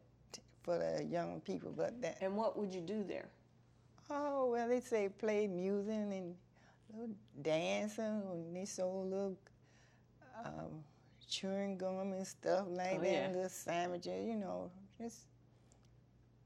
for 0.62 0.76
the 0.78 1.04
young 1.04 1.40
people, 1.40 1.72
but 1.76 2.00
that 2.02 2.18
And 2.20 2.36
what 2.36 2.58
would 2.58 2.74
you 2.74 2.80
do 2.80 3.04
there? 3.04 3.28
Oh 4.10 4.50
well, 4.50 4.68
they 4.68 4.80
say 4.80 5.08
play 5.08 5.46
music 5.46 5.94
and 5.94 6.34
little 6.92 7.14
dancing, 7.42 8.22
and 8.30 8.56
they 8.56 8.64
sold 8.64 9.10
little 9.10 9.36
um, 10.44 10.84
chewing 11.28 11.76
gum 11.76 12.12
and 12.12 12.26
stuff 12.26 12.66
like 12.68 12.98
Oh, 12.98 13.02
that, 13.02 13.12
yeah. 13.12 13.28
little 13.32 13.48
sandwiches, 13.48 14.26
you 14.26 14.36
know, 14.36 14.70
just 15.00 15.20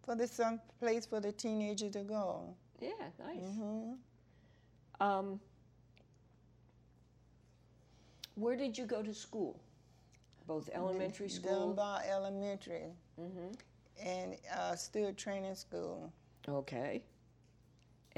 for 0.05 0.15
the 0.15 0.27
some 0.27 0.61
place 0.79 1.07
for 1.07 1.21
the 1.21 1.33
teenagers 1.33 1.93
to 1.93 2.03
go. 2.03 2.55
Yeah, 2.81 2.91
nice. 3.19 3.39
hmm 3.41 3.93
Um, 5.01 5.41
where 8.35 8.57
did 8.57 8.77
you 8.79 8.87
go 8.87 9.03
to 9.03 9.15
school? 9.15 9.61
Both 10.47 10.71
elementary 10.75 11.29
school. 11.29 11.69
Dunbar 11.69 12.03
Elementary 12.09 12.87
hmm 13.17 13.53
and 14.03 14.37
uh, 14.57 14.75
Stuart 14.77 15.17
Training 15.19 15.55
School. 15.55 16.13
Okay. 16.49 17.03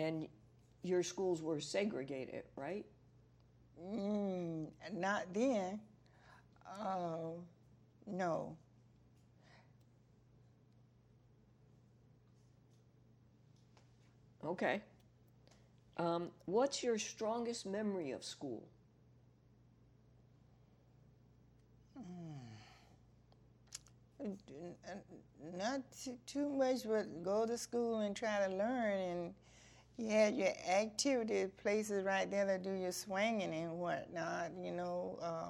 And 0.02 0.26
your 0.82 1.04
schools 1.04 1.42
were 1.42 1.61
segregated, 1.61 2.42
right? 2.56 2.85
Mm, 3.80 4.66
not 4.92 5.32
then. 5.32 5.80
Uh, 6.66 7.38
no. 8.06 8.56
Okay. 14.44 14.82
Um, 15.99 16.30
what's 16.47 16.82
your 16.82 16.99
strongest 16.99 17.64
memory 17.64 18.11
of 18.11 18.25
school? 18.25 18.64
not 25.56 25.80
too, 26.04 26.16
too 26.26 26.49
much, 26.49 26.87
but 26.87 27.23
go 27.23 27.47
to 27.47 27.59
school 27.59 27.99
and 27.99 28.14
try 28.16 28.47
to 28.47 28.54
learn. 28.54 28.99
And 28.99 29.35
you 29.96 30.08
had 30.08 30.34
your 30.37 30.52
activity 30.68 31.46
places 31.62 32.04
right 32.04 32.30
there 32.30 32.46
to 32.46 32.58
do 32.58 32.72
your 32.72 32.92
swinging 32.92 33.52
and 33.52 33.78
whatnot, 33.78 34.50
you 34.61 34.72
know, 34.72 35.18
uh, 35.22 35.49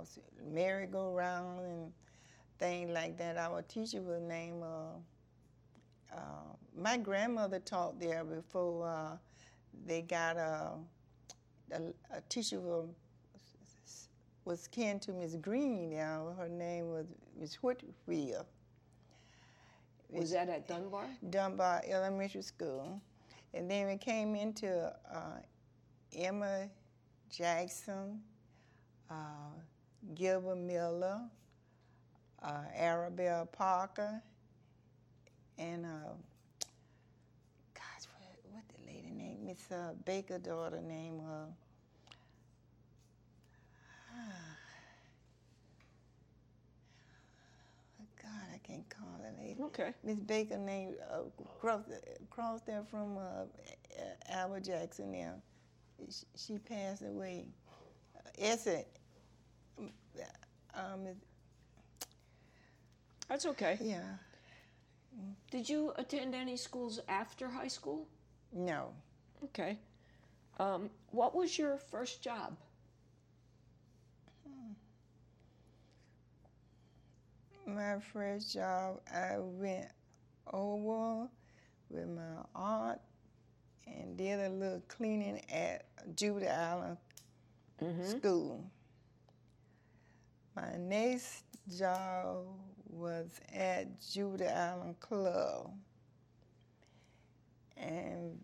merry-go-round 0.52 1.61
and 1.61 1.92
things 2.58 2.90
like 2.90 3.16
that. 3.18 3.37
Our 3.37 3.62
teacher 3.62 4.02
was 4.02 4.20
named, 4.20 4.62
uh, 4.62 6.14
uh, 6.14 6.56
my 6.76 6.96
grandmother 6.96 7.61
taught 7.61 7.99
there 8.00 8.25
before 8.25 8.88
uh, 8.88 9.16
they 9.87 10.02
got 10.02 10.37
a, 10.37 10.72
a, 11.72 11.80
a 12.16 12.20
teacher 12.28 12.61
was, 12.61 12.88
was 14.44 14.66
kin 14.68 14.99
to 15.00 15.12
Miss 15.12 15.37
Green. 15.37 15.90
Now 15.90 16.34
her 16.37 16.49
name 16.49 16.90
was 16.90 17.06
Miss 17.38 17.54
Whitfield. 17.56 18.46
Was 20.11 20.32
that 20.32 20.50
at 20.50 20.68
Dunbar? 20.68 21.06
Dunbar 21.30 21.82
Elementary 21.88 22.42
School. 22.42 23.00
And 23.54 23.71
then 23.71 23.87
we 23.87 23.97
came 23.97 24.35
into 24.35 24.92
uh, 25.12 25.40
Emma 26.16 26.68
Jackson, 27.30 28.21
uh, 29.11 29.14
Gilbert 30.14 30.56
Miller, 30.56 31.21
uh, 32.42 32.62
Arabelle 32.78 33.50
Parker, 33.52 34.23
and 35.59 35.85
uh, 35.85 35.88
gosh, 37.75 38.06
what, 38.18 38.52
what 38.52 38.64
the 38.68 38.87
lady 38.87 39.11
name? 39.11 39.44
Miss 39.44 39.71
uh, 39.71 39.92
Baker 40.04 40.38
daughter 40.38 40.80
name 40.80 41.21
uh, 41.21 41.44
God, 48.23 48.49
I 48.51 48.51
can't 48.66 48.88
call 48.88 49.09
that 49.23 49.37
lady. 49.38 49.61
Okay. 49.61 49.92
Miss 50.04 50.19
Baker 50.19 50.59
named 50.59 50.95
uh, 51.11 51.19
crossed, 51.61 51.88
crossed 52.31 52.66
there 52.66 52.85
from 52.90 53.19
uh, 53.19 53.45
Albert 54.31 54.64
Jackson 54.64 55.12
now. 55.12 55.35
She, 56.11 56.25
she 56.37 56.59
passed 56.59 57.02
away. 57.02 57.47
Uh, 58.16 58.21
Essex. 58.38 58.88
Um, 60.75 61.07
That's 63.28 63.47
okay. 63.47 63.78
yeah. 63.81 64.00
Did 65.50 65.69
you 65.69 65.92
attend 65.97 66.35
any 66.35 66.57
schools 66.57 67.00
after 67.09 67.49
high 67.49 67.69
school? 67.69 68.09
No. 68.52 68.92
Okay. 69.45 69.78
Um, 70.59 70.88
what 71.11 71.35
was 71.35 71.59
your 71.59 71.76
first 71.76 72.23
job? 72.23 72.57
My 77.66 77.99
first 78.12 78.52
job, 78.52 79.00
I 79.12 79.38
went 79.38 79.87
over 80.52 81.28
with 81.88 82.09
my 82.09 82.45
aunt 82.54 83.00
and 83.87 84.16
did 84.16 84.40
a 84.40 84.49
little 84.49 84.83
cleaning 84.88 85.40
at 85.50 85.85
Jupiter 86.16 86.50
Island 86.50 86.97
School. 88.04 88.64
My 90.57 90.76
next 90.76 91.45
job 91.78 92.47
was 92.88 93.28
at 93.54 94.00
Jupiter 94.00 94.52
Island 94.54 94.99
Club 95.00 95.73
and 97.76 98.38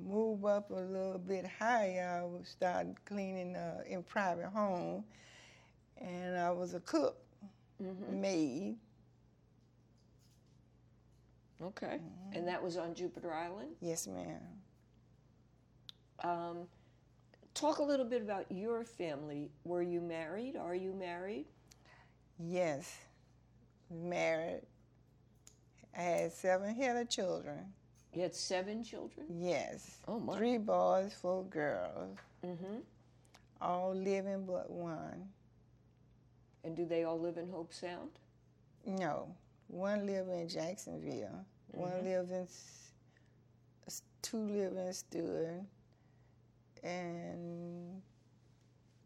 move 0.00 0.44
up 0.44 0.70
a 0.70 0.74
little 0.74 1.18
bit 1.18 1.44
higher. 1.58 2.24
I 2.24 2.44
started 2.44 2.96
cleaning 3.04 3.56
uh, 3.56 3.82
in 3.86 4.02
private 4.02 4.46
home, 4.46 5.04
and 6.00 6.36
I 6.36 6.50
was 6.50 6.74
a 6.74 6.80
cook, 6.80 7.16
maid. 8.10 8.76
Okay. 11.62 11.98
And 12.32 12.46
that 12.46 12.62
was 12.62 12.76
on 12.76 12.94
Jupiter 12.94 13.32
Island. 13.32 13.70
Yes, 13.80 14.06
ma'am. 14.06 14.40
Um, 16.22 16.58
talk 17.54 17.78
a 17.78 17.82
little 17.82 18.06
bit 18.06 18.22
about 18.22 18.50
your 18.50 18.84
family. 18.84 19.50
Were 19.64 19.82
you 19.82 20.00
married? 20.00 20.56
Are 20.56 20.74
you 20.74 20.92
married? 20.92 21.46
Yes, 22.38 22.96
married. 23.90 24.62
I 25.96 26.02
had 26.02 26.32
seven 26.32 26.74
head 26.74 26.96
of 26.96 27.08
children. 27.08 27.58
You 28.14 28.22
had 28.22 28.34
seven 28.34 28.84
children? 28.84 29.26
Yes. 29.28 29.98
Oh, 30.06 30.20
my. 30.20 30.36
Three 30.36 30.58
boys, 30.58 31.14
four 31.20 31.44
girls. 31.44 32.16
Mm-hmm. 32.44 32.76
All 33.60 33.94
living 33.94 34.44
but 34.46 34.70
one. 34.70 35.28
And 36.64 36.76
do 36.76 36.84
they 36.84 37.04
all 37.04 37.18
live 37.18 37.36
in 37.36 37.46
Hobe 37.46 37.72
Sound? 37.72 38.10
No, 38.86 39.34
one 39.68 40.06
live 40.06 40.28
in 40.28 40.48
Jacksonville. 40.48 41.44
One 41.72 42.02
live 42.04 42.30
in, 42.30 42.48
two 44.22 44.38
live 44.38 44.72
in 44.76 44.92
Stuart, 44.92 45.62
and 46.82 48.02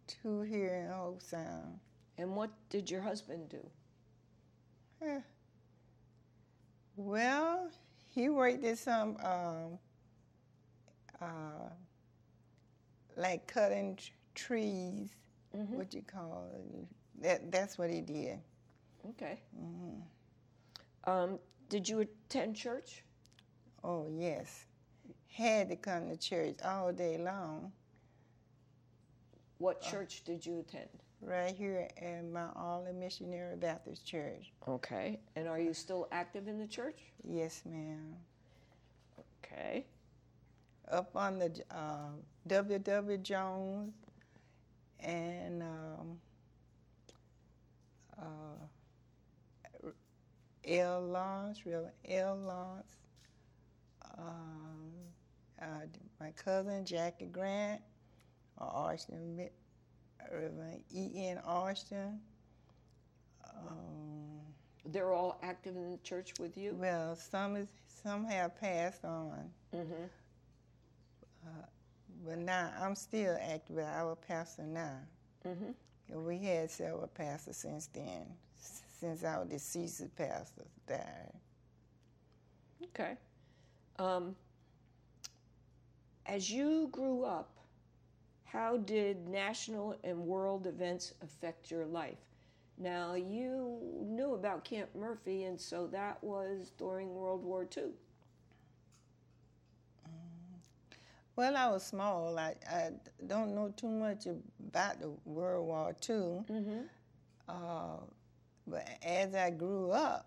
two 0.07 0.43
here 0.43 0.87
in 0.87 0.93
Hobe 0.93 1.23
Sound. 1.23 1.79
And 2.19 2.37
what 2.37 2.51
did 2.71 2.91
your 2.91 3.01
husband 3.03 3.49
do? 3.49 3.67
Eh. 5.05 5.21
Well, 6.97 7.71
he 8.15 8.29
worked 8.29 8.65
at 8.65 8.79
some, 8.79 9.17
um, 9.25 9.79
uh, 11.21 11.71
like 13.17 13.47
cutting 13.47 13.97
tr- 13.97 14.11
trees. 14.35 15.11
What 15.51 15.93
you 15.93 16.03
call 16.03 16.49
it? 16.55 16.87
That 17.21 17.51
that's 17.53 17.79
what 17.79 17.91
he 17.91 18.01
did. 18.01 18.39
Okay. 19.11 19.41
Um, 21.05 21.39
did 21.69 21.89
you 21.89 22.01
attend 22.01 22.57
church? 22.57 23.03
Oh 23.85 24.07
yes, 24.11 24.67
had 25.29 25.69
to 25.71 25.77
come 25.77 26.09
to 26.09 26.17
church 26.17 26.57
all 26.65 26.93
day 26.93 27.19
long. 27.19 27.73
What 29.59 29.81
church 29.81 30.23
did 30.25 30.45
you 30.45 30.59
attend? 30.59 30.89
Right 31.21 31.55
here 31.55 31.89
at 31.97 32.25
my 32.33 32.47
All 32.57 32.85
Missionary 32.93 33.55
Baptist 33.55 34.05
Church. 34.05 34.51
Okay. 34.67 35.21
And 35.37 35.47
are 35.47 35.61
you 35.61 35.73
still 35.73 36.09
active 36.11 36.49
in 36.49 36.59
the 36.59 36.67
church? 36.67 36.99
Yes, 37.23 37.63
ma'am. 37.65 38.17
Okay. 39.45 39.87
Up 40.91 41.15
on 41.15 41.39
the 41.39 41.53
uh, 41.71 42.11
W.W. 42.49 43.19
Jones 43.19 43.93
and 44.99 45.63
um, 45.63 46.19
uh, 48.23 49.89
L. 50.67 51.01
Lawrence, 51.07 51.67
Reverend 51.67 51.93
L. 52.09 52.37
Lawrence, 52.37 52.97
um, 54.19 54.93
uh, 55.61 55.65
my 56.21 56.31
cousin 56.33 56.85
Jackie 56.85 57.27
Grant, 57.27 57.81
uh, 58.61 58.65
Austin, 58.65 59.49
Reverend 60.33 60.83
E.N. 60.95 61.39
Austin. 61.45 62.21
Um, 63.69 64.41
They're 64.87 65.13
all 65.13 65.39
active 65.43 65.77
in 65.77 65.91
the 65.91 65.99
church 65.99 66.33
with 66.39 66.57
you? 66.57 66.75
well, 66.79 67.17
some 67.17 67.57
is 67.57 67.69
some 68.03 68.25
have 68.25 68.59
passed 68.61 69.05
on, 69.05 69.51
Mm-hmm. 69.75 70.05
but 72.27 72.39
now 72.39 72.71
I'm 72.81 72.95
still 72.95 73.37
active. 73.41 73.77
but 73.77 73.85
Our 73.85 74.17
pastor 74.17 74.63
now. 74.65 74.99
Mm-hmm. 75.47 75.71
We 76.13 76.39
had 76.39 76.71
several 76.71 77.07
pastors 77.09 77.57
since 77.57 77.87
then, 77.87 78.27
since 79.01 79.25
our 79.25 79.45
deceased 79.45 80.15
pastors 80.17 80.67
died. 80.87 81.33
Okay. 82.85 83.17
Um, 83.99 84.37
as 86.27 86.51
you 86.51 86.89
grew 86.93 87.25
up, 87.25 87.51
how 88.45 88.77
did 88.77 89.29
national 89.29 89.97
and 90.05 90.19
world 90.19 90.67
events 90.67 91.15
affect 91.23 91.71
your 91.71 91.87
life? 91.87 92.19
Now, 92.79 93.15
you 93.15 93.79
knew 94.03 94.35
about 94.35 94.65
Camp 94.65 94.91
Murphy, 94.95 95.45
and 95.45 95.61
so 95.61 95.87
that 95.89 96.23
was 96.23 96.73
during 96.79 97.15
World 97.15 97.43
War 97.45 97.67
II. 97.77 97.91
Well, 101.35 101.57
I 101.57 101.69
was 101.71 101.83
small. 101.83 102.39
I, 102.39 102.55
I 102.71 102.91
don't 103.27 103.55
know 103.55 103.73
too 103.77 103.89
much 103.89 104.27
about 104.27 105.01
the 105.01 105.11
World 105.25 105.67
War 105.67 105.97
II. 106.09 106.45
Mm-hmm. 106.51 106.81
Uh, 107.49 107.97
but 108.67 108.87
as 109.03 109.35
I 109.35 109.51
grew 109.51 109.91
up, 109.91 110.27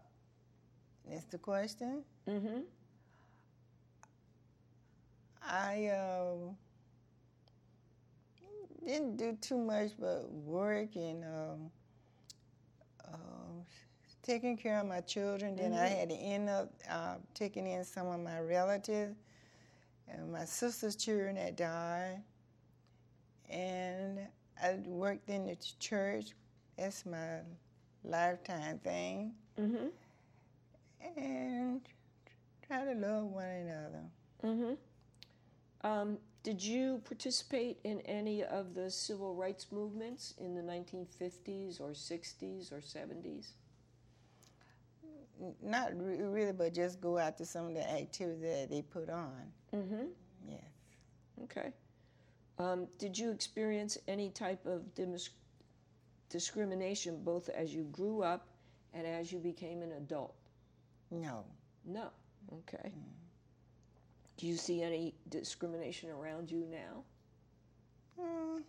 that's 1.07 1.25
the 1.25 1.37
question. 1.37 2.03
Mm-hmm. 2.27 2.61
I 5.47 5.89
um, 5.89 6.57
didn't 8.85 9.17
do 9.17 9.37
too 9.39 9.57
much 9.57 9.91
but 9.99 10.31
work 10.31 10.95
and 10.95 11.23
um, 11.23 11.71
um, 13.13 13.65
taking 14.23 14.57
care 14.57 14.79
of 14.79 14.87
my 14.87 15.01
children. 15.01 15.55
Then 15.55 15.73
I 15.73 15.87
had 15.87 16.09
to 16.09 16.15
end 16.15 16.49
up 16.49 16.73
uh, 16.89 17.15
taking 17.35 17.67
in 17.67 17.83
some 17.83 18.07
of 18.07 18.19
my 18.19 18.39
relatives 18.39 19.15
and 20.17 20.31
my 20.31 20.45
sister's 20.45 20.95
children 20.95 21.35
that 21.35 21.57
died. 21.57 22.21
And 23.49 24.19
I 24.61 24.79
worked 24.85 25.29
in 25.29 25.45
the 25.45 25.57
church. 25.79 26.31
That's 26.77 27.05
my 27.05 27.39
lifetime 28.03 28.79
thing. 28.79 29.33
Mm-hmm. 29.59 29.87
And 31.17 31.81
try 32.67 32.83
to 32.85 32.93
love 32.93 33.25
one 33.25 33.45
another. 33.45 34.03
Mm-hmm. 34.43 35.87
Um, 35.87 36.17
did 36.43 36.63
you 36.63 37.01
participate 37.05 37.79
in 37.83 38.01
any 38.01 38.43
of 38.43 38.73
the 38.73 38.89
civil 38.89 39.35
rights 39.35 39.67
movements 39.71 40.33
in 40.37 40.53
the 40.55 40.61
1950s 40.61 41.79
or 41.79 41.89
60s 41.89 42.71
or 42.71 42.77
70s? 42.77 43.47
Not 45.61 45.91
re- 45.95 46.21
really, 46.21 46.53
but 46.53 46.73
just 46.73 47.01
go 47.01 47.17
out 47.17 47.37
to 47.39 47.45
some 47.45 47.67
of 47.67 47.73
the 47.73 47.89
activities 47.89 48.41
that 48.41 48.69
they 48.69 48.81
put 48.81 49.09
on. 49.09 49.51
Mm-hmm. 49.75 50.05
Yes. 50.47 50.61
Okay. 51.43 51.71
Um, 52.57 52.87
did 52.97 53.17
you 53.17 53.31
experience 53.31 53.97
any 54.07 54.29
type 54.29 54.65
of 54.65 54.83
discrimination 56.29 57.21
both 57.23 57.49
as 57.49 57.73
you 57.73 57.83
grew 57.91 58.23
up 58.23 58.47
and 58.93 59.05
as 59.05 59.31
you 59.31 59.39
became 59.39 59.81
an 59.81 59.91
adult? 59.93 60.33
No. 61.11 61.43
No. 61.85 62.09
Okay. 62.53 62.91
Do 64.37 64.47
you 64.47 64.55
see 64.55 64.81
any 64.81 65.13
discrimination 65.29 66.09
around 66.09 66.51
you 66.51 66.65
now? 66.69 67.03
Mm, 68.21 68.61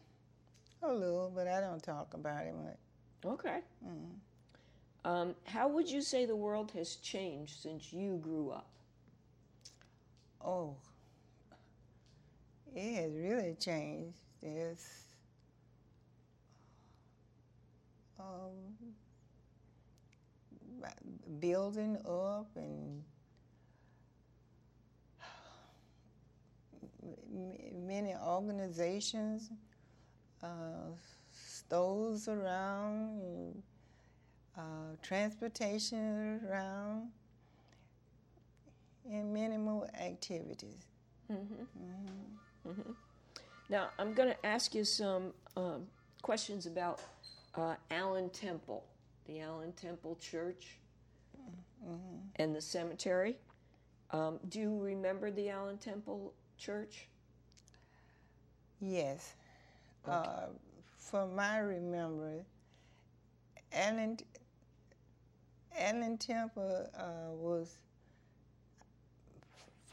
a 0.83 0.93
little, 0.93 1.31
but 1.35 1.47
I 1.47 1.61
don't 1.61 1.83
talk 1.83 2.15
about 2.15 2.47
it 2.47 2.55
much. 2.55 2.77
Okay. 3.25 3.61
Mm. 3.85 5.11
Um, 5.11 5.35
how 5.45 5.69
would 5.69 5.89
you 5.89 6.03
say 6.03 6.27
the 6.27 6.37
world 6.37 6.73
has 6.73 6.97
changed 6.97 7.61
since 7.63 7.93
you 7.93 8.19
grew 8.23 8.51
up? 8.51 8.69
Oh. 10.45 10.77
It 12.75 12.95
has 12.95 13.13
really 13.13 13.55
changed. 13.59 14.19
There's 14.43 14.85
um, 18.19 18.53
building 21.41 21.97
up 22.07 22.49
and 22.57 23.03
many 27.73 28.15
organizations, 28.15 29.51
uh, 30.43 30.91
stores 31.31 32.29
around, 32.29 33.21
and, 33.21 33.63
uh, 34.57 34.97
transportation 35.03 36.41
around, 36.49 37.11
and 39.11 39.33
many 39.33 39.57
more 39.57 39.89
activities. 40.01 40.87
Mm-hmm. 41.31 41.55
Mm-hmm. 41.55 42.46
Now, 43.69 43.89
I'm 43.99 44.13
going 44.13 44.29
to 44.29 44.47
ask 44.47 44.75
you 44.75 44.85
some 44.85 45.33
um, 45.57 45.87
questions 46.23 46.67
about 46.67 47.01
uh, 47.57 47.75
Allen 47.91 48.31
Temple, 48.31 48.85
the 49.27 49.41
Allen 49.41 49.73
Temple 49.73 50.17
Church, 50.21 50.79
mm-hmm. 51.85 52.17
and 52.37 52.55
the 52.55 52.61
cemetery. 52.61 53.37
Um, 54.13 54.39
do 54.49 54.61
you 54.61 54.79
remember 54.79 55.31
the 55.31 55.51
Allen 55.51 55.79
Temple 55.79 56.33
Church? 56.59 57.09
Yes. 58.81 59.35
Okay. 60.07 60.17
Uh, 60.17 60.47
from 60.97 61.35
my 61.35 61.59
remember, 61.59 62.45
Allen, 63.73 64.19
Allen 65.77 66.19
Temple 66.19 66.89
uh, 66.97 67.33
was, 67.33 67.79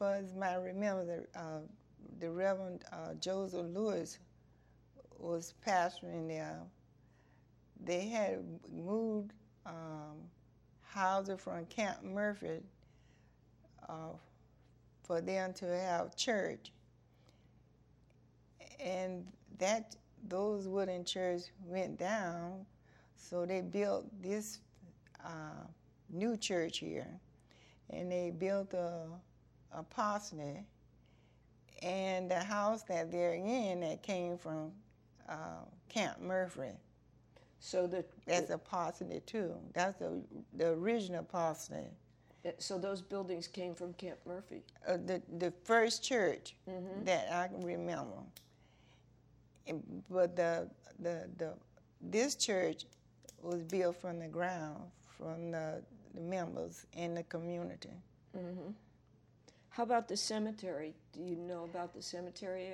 as 0.02 0.34
my 0.36 0.56
remember, 0.56 1.28
the, 2.20 2.30
Reverend 2.30 2.84
uh, 2.92 3.14
Joseph 3.20 3.66
Lewis 3.74 4.20
was 5.18 5.54
pastoring 5.66 6.28
there. 6.28 6.60
They 7.84 8.08
had 8.08 8.44
moved 8.72 9.34
um, 9.66 10.30
houses 10.82 11.40
from 11.40 11.66
Camp 11.66 12.04
Murphy 12.04 12.62
uh, 13.90 14.14
for 15.04 15.22
them 15.22 15.54
to 15.54 15.66
have 15.66 16.16
church. 16.16 16.72
And 18.80 19.26
that 19.60 19.96
those 20.28 20.68
wooden 20.68 21.06
churches 21.06 21.52
went 21.66 21.98
down, 21.98 22.66
so 23.16 23.46
they 23.46 23.62
built 23.62 24.06
this 24.22 24.60
uh, 25.24 25.66
new 26.10 26.38
church 26.38 26.80
here, 26.80 27.08
and 27.90 28.12
they 28.12 28.32
built 28.32 28.74
a, 28.74 29.08
a 29.72 29.84
parsonage, 29.84 30.66
and 31.84 32.30
the 32.30 32.40
house 32.40 32.84
that 32.84 33.12
they're 33.12 33.34
in 33.34 33.82
that 33.82 34.02
came 34.02 34.38
from 34.38 34.72
uh, 35.28 35.66
Camp 35.90 36.20
Murphy. 36.22 36.72
So 37.60 37.88
the 37.88 38.04
that's 38.26 38.50
a 38.50 38.58
parsonage 38.58 39.26
too. 39.26 39.54
That's 39.74 39.98
the 39.98 40.22
the 40.58 40.70
original 40.70 41.24
parsonage. 41.24 41.92
So 42.58 42.78
those 42.78 43.02
buildings 43.02 43.48
came 43.48 43.74
from 43.74 43.94
Camp 43.94 44.18
Murphy. 44.26 44.64
Uh, 44.88 44.98
the 45.06 45.22
the 45.38 45.54
first 45.64 46.04
church 46.04 46.56
mm-hmm. 46.70 47.06
that 47.06 47.32
I 47.32 47.48
can 47.48 47.66
remember. 47.66 48.18
But 50.10 50.36
the 50.36 50.70
the 51.00 51.30
the 51.38 51.54
this 52.02 52.36
church 52.36 52.86
was 53.42 53.62
built 53.64 53.96
from 54.00 54.20
the 54.20 54.28
ground 54.28 54.82
from 55.18 55.52
the, 55.52 55.82
the 56.14 56.22
members 56.22 56.86
in 56.98 57.14
the 57.14 57.24
community. 57.24 57.90
Mm-hmm. 58.38 58.72
How 59.74 59.82
about 59.82 60.08
the 60.08 60.16
cemetery? 60.16 60.94
Do 61.14 61.24
you 61.24 61.36
know 61.36 61.64
about 61.64 61.96
the 61.96 62.02
cemetery? 62.04 62.74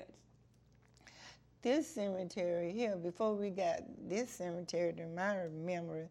This 1.62 1.88
cemetery 1.88 2.74
here, 2.74 2.98
before 2.98 3.36
we 3.36 3.52
got 3.52 3.84
this 4.10 4.30
cemetery, 4.30 4.92
to 4.92 5.08
my 5.08 5.48
memory, 5.48 6.10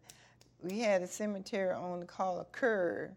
we 0.63 0.79
had 0.79 1.03
a 1.03 1.07
cemetery 1.07 1.75
on 1.75 2.07
called 2.07 2.41
a 2.41 2.45
curve 2.45 3.11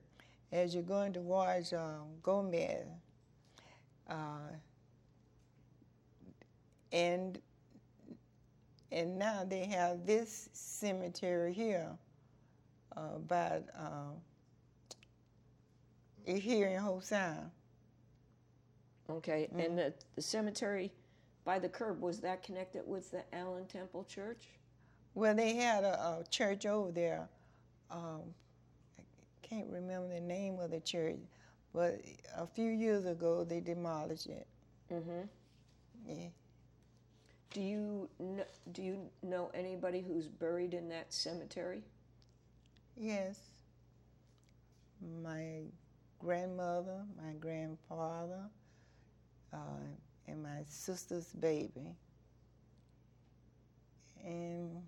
as 0.52 0.74
you're 0.74 0.82
going 0.82 1.14
towards 1.14 1.72
um, 1.72 2.08
Gomez. 2.22 2.85
Uh, 4.06 4.52
and 6.92 7.40
and 8.90 9.18
now 9.18 9.44
they 9.48 9.64
have 9.64 10.04
this 10.04 10.50
cemetery 10.52 11.54
here 11.54 11.88
uh, 12.98 13.16
by 13.26 13.62
uh, 13.74 14.12
here 16.26 16.68
in 16.68 16.78
Hobe 16.78 17.02
Sound. 17.02 17.50
Okay, 19.12 19.48
mm-hmm. 19.51 19.61
and 19.61 19.79
the, 19.79 19.94
the 20.16 20.22
cemetery 20.22 20.90
by 21.44 21.59
the 21.59 21.68
curb 21.68 22.01
was 22.01 22.20
that 22.20 22.42
connected 22.42 22.83
with 22.87 23.11
the 23.11 23.22
Allen 23.35 23.66
Temple 23.66 24.05
Church? 24.05 24.48
Well, 25.14 25.35
they 25.35 25.55
had 25.55 25.85
a, 25.85 26.20
a 26.20 26.25
church 26.31 26.64
over 26.66 26.90
there. 26.90 27.29
Um, 27.90 28.22
can't 29.42 29.68
remember 29.70 30.09
the 30.09 30.20
name 30.20 30.59
of 30.59 30.70
the 30.70 30.81
church, 30.81 31.18
but 31.75 32.01
a 32.37 32.46
few 32.46 32.70
years 32.70 33.05
ago 33.05 33.44
they 33.44 33.61
demolished 33.61 34.27
it. 34.27 34.46
Mm-hmm. 34.90 35.22
Yeah. 36.07 36.29
Do 37.53 37.61
you 37.61 38.09
know, 38.18 38.44
do 38.72 38.83
you 38.83 39.11
know 39.22 39.51
anybody 39.53 40.01
who's 40.01 40.27
buried 40.27 40.72
in 40.72 40.88
that 40.88 41.12
cemetery? 41.12 41.83
Yes. 42.96 43.38
My 45.22 45.64
grandmother, 46.18 47.03
my 47.22 47.35
grandfather, 47.35 48.44
uh, 49.52 49.56
and 50.28 50.42
my 50.42 50.64
sister's 50.68 51.26
baby. 51.32 51.94
And 54.24 54.82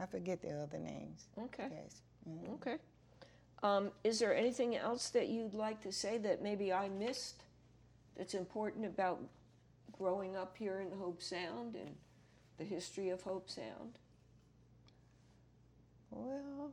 I 0.00 0.06
forget 0.06 0.40
the 0.40 0.52
other 0.52 0.78
names. 0.78 1.26
Okay. 1.38 1.68
Yes. 1.70 2.02
Mm-hmm. 2.28 2.54
Okay. 2.54 2.76
Um, 3.62 3.90
is 4.04 4.20
there 4.20 4.34
anything 4.34 4.76
else 4.76 5.10
that 5.10 5.28
you'd 5.28 5.54
like 5.54 5.82
to 5.82 5.90
say 5.90 6.18
that 6.18 6.42
maybe 6.42 6.72
I 6.72 6.88
missed 6.88 7.42
that's 8.16 8.34
important 8.34 8.86
about 8.86 9.20
growing 9.92 10.36
up 10.36 10.56
here 10.56 10.80
in 10.80 10.90
Hobe 10.96 11.20
Sound 11.20 11.74
and 11.74 11.90
the 12.56 12.64
history 12.64 13.10
of 13.10 13.22
Hobe 13.24 13.48
Sound? 13.48 13.98
Well, 16.10 16.70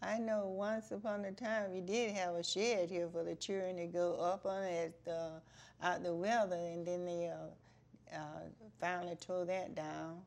I 0.00 0.18
know 0.18 0.46
once 0.46 0.92
upon 0.92 1.24
a 1.24 1.32
time 1.32 1.72
we 1.72 1.80
did 1.80 2.14
have 2.14 2.34
a 2.34 2.44
shed 2.44 2.88
here 2.88 3.08
for 3.08 3.24
the 3.24 3.34
children 3.34 3.76
to 3.78 3.86
go 3.86 4.14
up 4.14 4.46
on 4.46 4.62
it 4.62 4.94
uh, 5.08 5.40
out 5.82 6.02
the 6.04 6.14
weather, 6.14 6.56
and 6.56 6.86
then 6.86 7.04
they 7.04 7.28
uh, 7.28 8.16
uh, 8.16 8.40
finally 8.80 9.16
tore 9.16 9.44
that 9.46 9.74
down. 9.74 10.20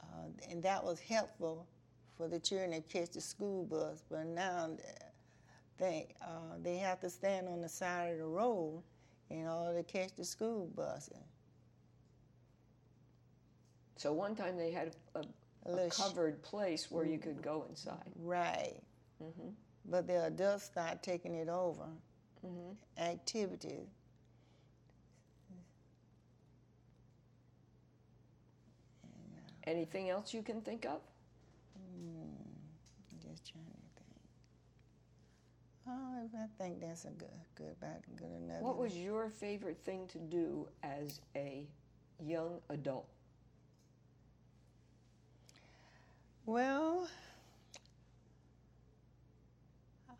Uh, 0.00 0.28
and 0.50 0.62
that 0.62 0.82
was 0.82 1.00
helpful 1.00 1.66
for 2.16 2.28
the 2.28 2.38
children 2.38 2.70
to 2.70 2.80
catch 2.82 3.10
the 3.10 3.20
school 3.20 3.64
bus. 3.64 4.04
But 4.08 4.26
now 4.26 4.70
they 5.78 6.14
uh, 6.22 6.56
they 6.62 6.76
have 6.76 7.00
to 7.00 7.10
stand 7.10 7.48
on 7.48 7.60
the 7.60 7.68
side 7.68 8.12
of 8.12 8.18
the 8.18 8.26
road 8.26 8.82
in 9.28 9.46
order 9.46 9.82
to 9.82 9.84
catch 9.84 10.14
the 10.14 10.24
school 10.24 10.70
bus. 10.76 11.10
So 13.96 14.12
one 14.12 14.36
time 14.36 14.56
they 14.56 14.70
had 14.70 14.94
a, 15.14 15.20
a, 15.20 15.24
a 15.68 15.88
covered 15.90 16.42
place 16.42 16.90
where 16.90 17.04
you 17.04 17.18
could 17.18 17.42
go 17.42 17.64
inside. 17.68 18.12
Right. 18.18 18.80
Mm-hmm. 19.22 19.48
But 19.86 20.06
the 20.06 20.26
adults 20.26 20.64
start 20.64 21.02
taking 21.02 21.34
it 21.34 21.48
over. 21.48 21.86
Mm-hmm. 22.44 23.02
Activities. 23.02 23.88
Anything 29.66 30.10
else 30.10 30.32
you 30.32 30.42
can 30.42 30.60
think 30.60 30.84
of? 30.86 31.00
Mm, 31.76 32.30
just 33.20 33.50
trying 33.50 33.64
to 33.64 33.90
think. 33.96 34.28
Oh, 35.88 36.28
I 36.38 36.62
think 36.62 36.80
that's 36.80 37.04
a 37.04 37.10
good, 37.10 37.28
good, 37.56 37.74
about 37.82 38.02
good 38.14 38.30
enough. 38.30 38.60
What 38.60 38.78
was 38.78 38.96
your 38.96 39.28
favorite 39.28 39.78
thing 39.84 40.06
to 40.08 40.18
do 40.18 40.68
as 40.84 41.20
a 41.34 41.66
young 42.24 42.60
adult? 42.70 43.08
Well, 46.46 47.08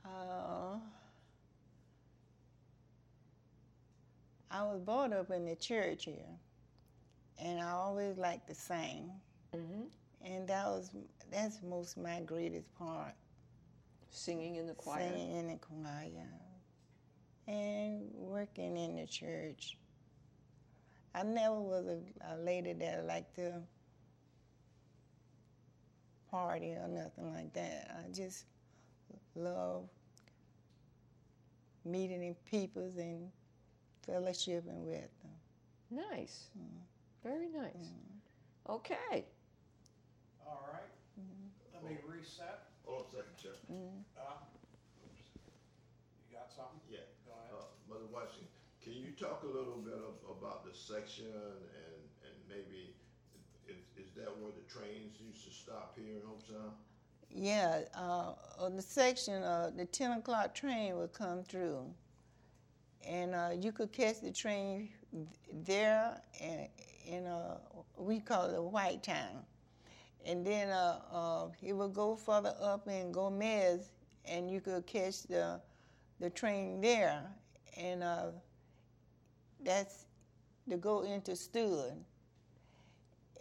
uh, 0.04 0.78
I 4.50 4.62
was 4.64 4.80
brought 4.80 5.12
up 5.12 5.30
in 5.30 5.46
the 5.46 5.54
church 5.54 6.06
here, 6.06 6.16
and 7.40 7.60
I 7.60 7.70
always 7.70 8.18
liked 8.18 8.48
to 8.48 8.56
sing. 8.56 9.12
Mm-hmm. 9.54 9.82
And 10.24 10.48
that 10.48 10.66
was 10.66 10.90
that's 11.30 11.62
most 11.62 11.96
my 11.96 12.20
greatest 12.22 12.74
part. 12.76 13.14
Singing 14.10 14.56
in 14.56 14.66
the 14.66 14.74
choir. 14.74 15.08
Singing 15.08 15.36
in 15.36 15.46
the 15.46 15.58
choir. 15.58 16.26
And 17.46 18.02
working 18.14 18.76
in 18.76 18.96
the 18.96 19.06
church. 19.06 19.78
I 21.14 21.22
never 21.22 21.60
was 21.60 21.86
a, 21.86 22.34
a 22.34 22.36
lady 22.38 22.72
that 22.72 23.06
liked 23.06 23.36
to 23.36 23.62
party 26.36 26.72
or 26.72 26.86
nothing 26.88 27.32
like 27.34 27.52
that. 27.54 27.96
I 28.04 28.12
just 28.12 28.44
love 29.34 29.84
meeting 31.84 32.20
the 32.20 32.34
peoples 32.50 32.96
and 32.98 33.30
fellowshipping 34.06 34.84
with 34.84 35.08
them. 35.22 36.02
Nice. 36.10 36.48
Very 37.24 37.48
nice. 37.48 37.88
Okay. 38.68 39.24
All 40.46 40.68
right, 40.72 40.90
let 41.74 41.84
me 41.90 41.96
reset. 42.06 42.64
Hold 42.84 43.00
on 43.00 43.06
a 43.06 43.10
second, 43.10 43.36
Chair. 43.40 43.52
Uh, 43.70 44.44
You 46.30 46.36
got 46.36 46.50
something? 46.52 46.80
Yeah. 46.90 47.06
Go 47.26 47.32
ahead. 47.34 47.50
Uh, 47.54 47.66
Mother 47.88 48.06
Washington, 48.12 48.46
can 48.82 48.92
you 48.94 49.10
talk 49.18 49.42
a 49.42 49.50
little 49.50 49.78
bit 49.82 49.94
of, 49.98 50.14
about 50.38 50.62
the 50.66 50.74
section 50.74 51.26
and, 51.34 52.00
and 52.26 52.36
maybe, 52.48 52.94
is, 53.98 54.12
that 54.14 54.36
where 54.38 54.52
the 54.52 54.72
trains 54.72 55.14
used 55.20 55.44
to 55.44 55.50
stop 55.50 55.96
here 55.96 56.16
in 56.16 56.22
Hopestown? 56.26 56.72
Yeah, 57.30 57.82
uh, 57.94 58.32
on 58.58 58.76
the 58.76 58.82
section, 58.82 59.42
uh, 59.42 59.70
the 59.76 59.84
10 59.84 60.18
o'clock 60.18 60.54
train 60.54 60.96
would 60.96 61.12
come 61.12 61.42
through. 61.42 61.92
And 63.06 63.34
uh, 63.34 63.50
you 63.58 63.72
could 63.72 63.92
catch 63.92 64.20
the 64.20 64.32
train 64.32 64.88
th- 65.12 65.26
there, 65.64 66.20
and 66.40 66.68
in 67.06 67.26
uh, 67.26 67.58
we 67.96 68.20
call 68.20 68.50
it 68.50 68.62
White 68.62 69.02
Town. 69.02 69.44
And 70.24 70.44
then 70.44 70.70
uh, 70.70 71.00
uh, 71.12 71.46
it 71.62 71.72
would 71.72 71.94
go 71.94 72.16
further 72.16 72.54
up 72.60 72.88
in 72.88 73.12
Gomez, 73.12 73.90
and 74.24 74.50
you 74.50 74.60
could 74.60 74.86
catch 74.86 75.22
the, 75.24 75.60
the 76.18 76.30
train 76.30 76.80
there. 76.80 77.22
And 77.76 78.02
that's 79.62 80.06
to 80.68 80.76
go 80.76 81.02
into 81.02 81.36
Stuart. 81.36 81.94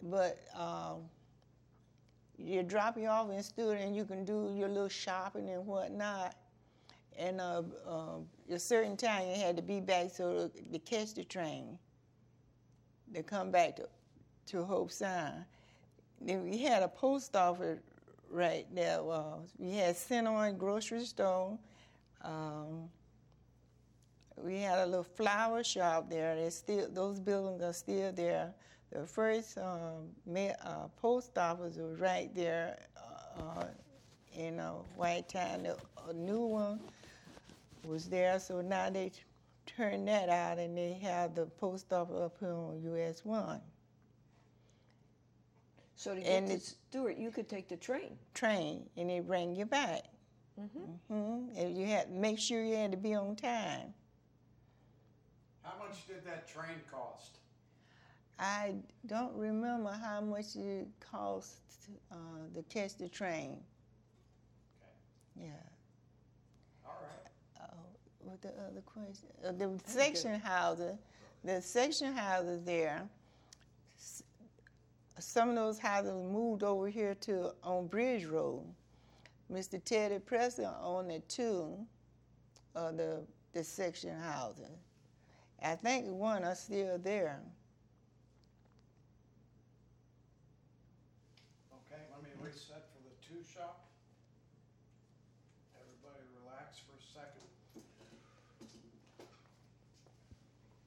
But 0.01 0.39
um, 0.55 1.01
you 2.37 2.63
drop 2.63 2.97
you 2.97 3.07
off 3.07 3.29
in 3.29 3.41
Stuart 3.41 3.75
and 3.75 3.95
you 3.95 4.05
can 4.05 4.25
do 4.25 4.53
your 4.55 4.69
little 4.69 4.89
shopping 4.89 5.49
and 5.49 5.65
whatnot. 5.65 6.35
And 7.17 7.39
uh, 7.39 7.63
uh, 7.87 8.17
a 8.51 8.59
certain 8.59 8.97
time 8.97 9.27
you 9.27 9.35
had 9.35 9.55
to 9.55 9.61
be 9.61 9.79
back 9.79 10.11
so 10.11 10.49
to, 10.49 10.71
to 10.71 10.79
catch 10.79 11.13
the 11.13 11.23
train 11.23 11.77
to 13.13 13.23
come 13.23 13.51
back 13.51 13.77
to, 13.77 13.87
to 14.47 14.57
Hobe 14.57 14.91
Sound. 14.91 15.45
Then 16.21 16.43
we 16.43 16.57
had 16.59 16.83
a 16.83 16.87
post 16.87 17.35
office 17.35 17.79
right 18.29 18.65
there. 18.73 18.99
Uh, 18.99 19.37
we 19.57 19.71
had 19.75 19.95
Cinnamon 19.95 20.57
grocery 20.57 21.05
store. 21.05 21.57
Um, 22.21 22.89
we 24.37 24.59
had 24.59 24.79
a 24.79 24.85
little 24.85 25.03
flower 25.03 25.63
shop 25.63 26.09
there. 26.09 26.35
There's 26.35 26.55
still 26.55 26.89
those 26.91 27.19
buildings 27.19 27.61
are 27.61 27.73
still 27.73 28.11
there. 28.11 28.53
The 28.91 29.05
first 29.05 29.57
um, 29.57 30.09
uh, 30.35 30.87
post 31.01 31.37
office 31.37 31.75
was 31.77 31.99
right 31.99 32.33
there 32.33 32.77
uh, 32.97 33.41
uh, 33.41 33.65
in 34.33 34.59
uh, 34.59 34.71
White 34.95 35.27
Town. 35.29 35.67
A 36.07 36.13
new 36.13 36.41
one 36.45 36.79
was 37.83 38.07
there, 38.07 38.39
so 38.39 38.61
now 38.61 38.89
they 38.89 39.11
turned 39.65 40.07
that 40.07 40.29
out 40.29 40.59
and 40.59 40.77
they 40.77 40.93
have 41.01 41.35
the 41.35 41.45
post 41.45 41.91
office 41.91 42.15
up 42.15 42.37
here 42.39 42.53
on 42.53 42.79
US 42.95 43.25
One 43.25 43.59
So 45.95 46.13
to 46.15 46.21
get 46.21 46.29
And 46.29 46.47
to 46.47 46.53
it's- 46.53 46.75
Stuart, 46.89 47.17
you 47.17 47.31
could 47.31 47.49
take 47.49 47.67
the 47.67 47.77
train. 47.77 48.17
train, 48.33 48.87
and 48.95 49.09
they 49.09 49.19
bring 49.19 49.55
you 49.55 49.65
back. 49.65 50.03
Mm-hmm. 50.59 51.49
And 51.57 51.77
you 51.77 51.85
had 51.87 52.11
make 52.11 52.39
sure 52.39 52.63
you 52.63 52.75
had 52.75 52.91
to 52.91 52.97
be 52.97 53.13
on 53.13 53.35
time. 53.35 53.93
How 55.63 55.73
much 55.79 56.07
did 56.07 56.23
that 56.25 56.47
train 56.47 56.79
cost? 56.89 57.39
I 58.39 58.73
don't 59.05 59.33
remember 59.35 59.91
how 59.91 60.19
much 60.21 60.55
it 60.55 60.87
cost 61.11 61.59
uh, 62.11 62.15
to 62.53 62.63
catch 62.63 62.95
the 62.97 63.07
train. 63.07 63.59
Okay, 64.81 65.45
Yeah. 65.47 65.51
all 66.85 66.97
right. 67.01 67.61
Uh, 67.61 67.75
what 68.19 68.41
the 68.41 68.49
other 68.49 68.81
question? 68.85 69.29
Uh, 69.45 69.51
the 69.53 69.79
section 69.85 70.39
houses, 70.39 70.95
the 71.43 71.61
section 71.61 72.13
houses 72.13 72.63
there. 72.65 73.07
s- 73.97 74.23
Some 75.19 75.49
of 75.49 75.55
those 75.55 75.79
houses 75.79 76.13
moved 76.13 76.63
over 76.63 76.87
here 76.89 77.15
to 77.21 77.53
on 77.63 77.87
Bridge 77.87 78.25
Road. 78.25 78.65
Mr. 79.51 79.81
Teddy 79.83 80.19
Preston 80.19 80.69
owned 80.81 81.11
it 81.11 81.27
too, 81.29 81.77
of 82.73 82.97
the 82.97 83.21
the 83.53 83.63
section 83.63 84.19
houses. 84.19 84.67
I 85.63 85.75
think 85.75 86.07
one 86.07 86.43
are 86.43 86.55
still 86.55 86.97
there. 86.97 87.39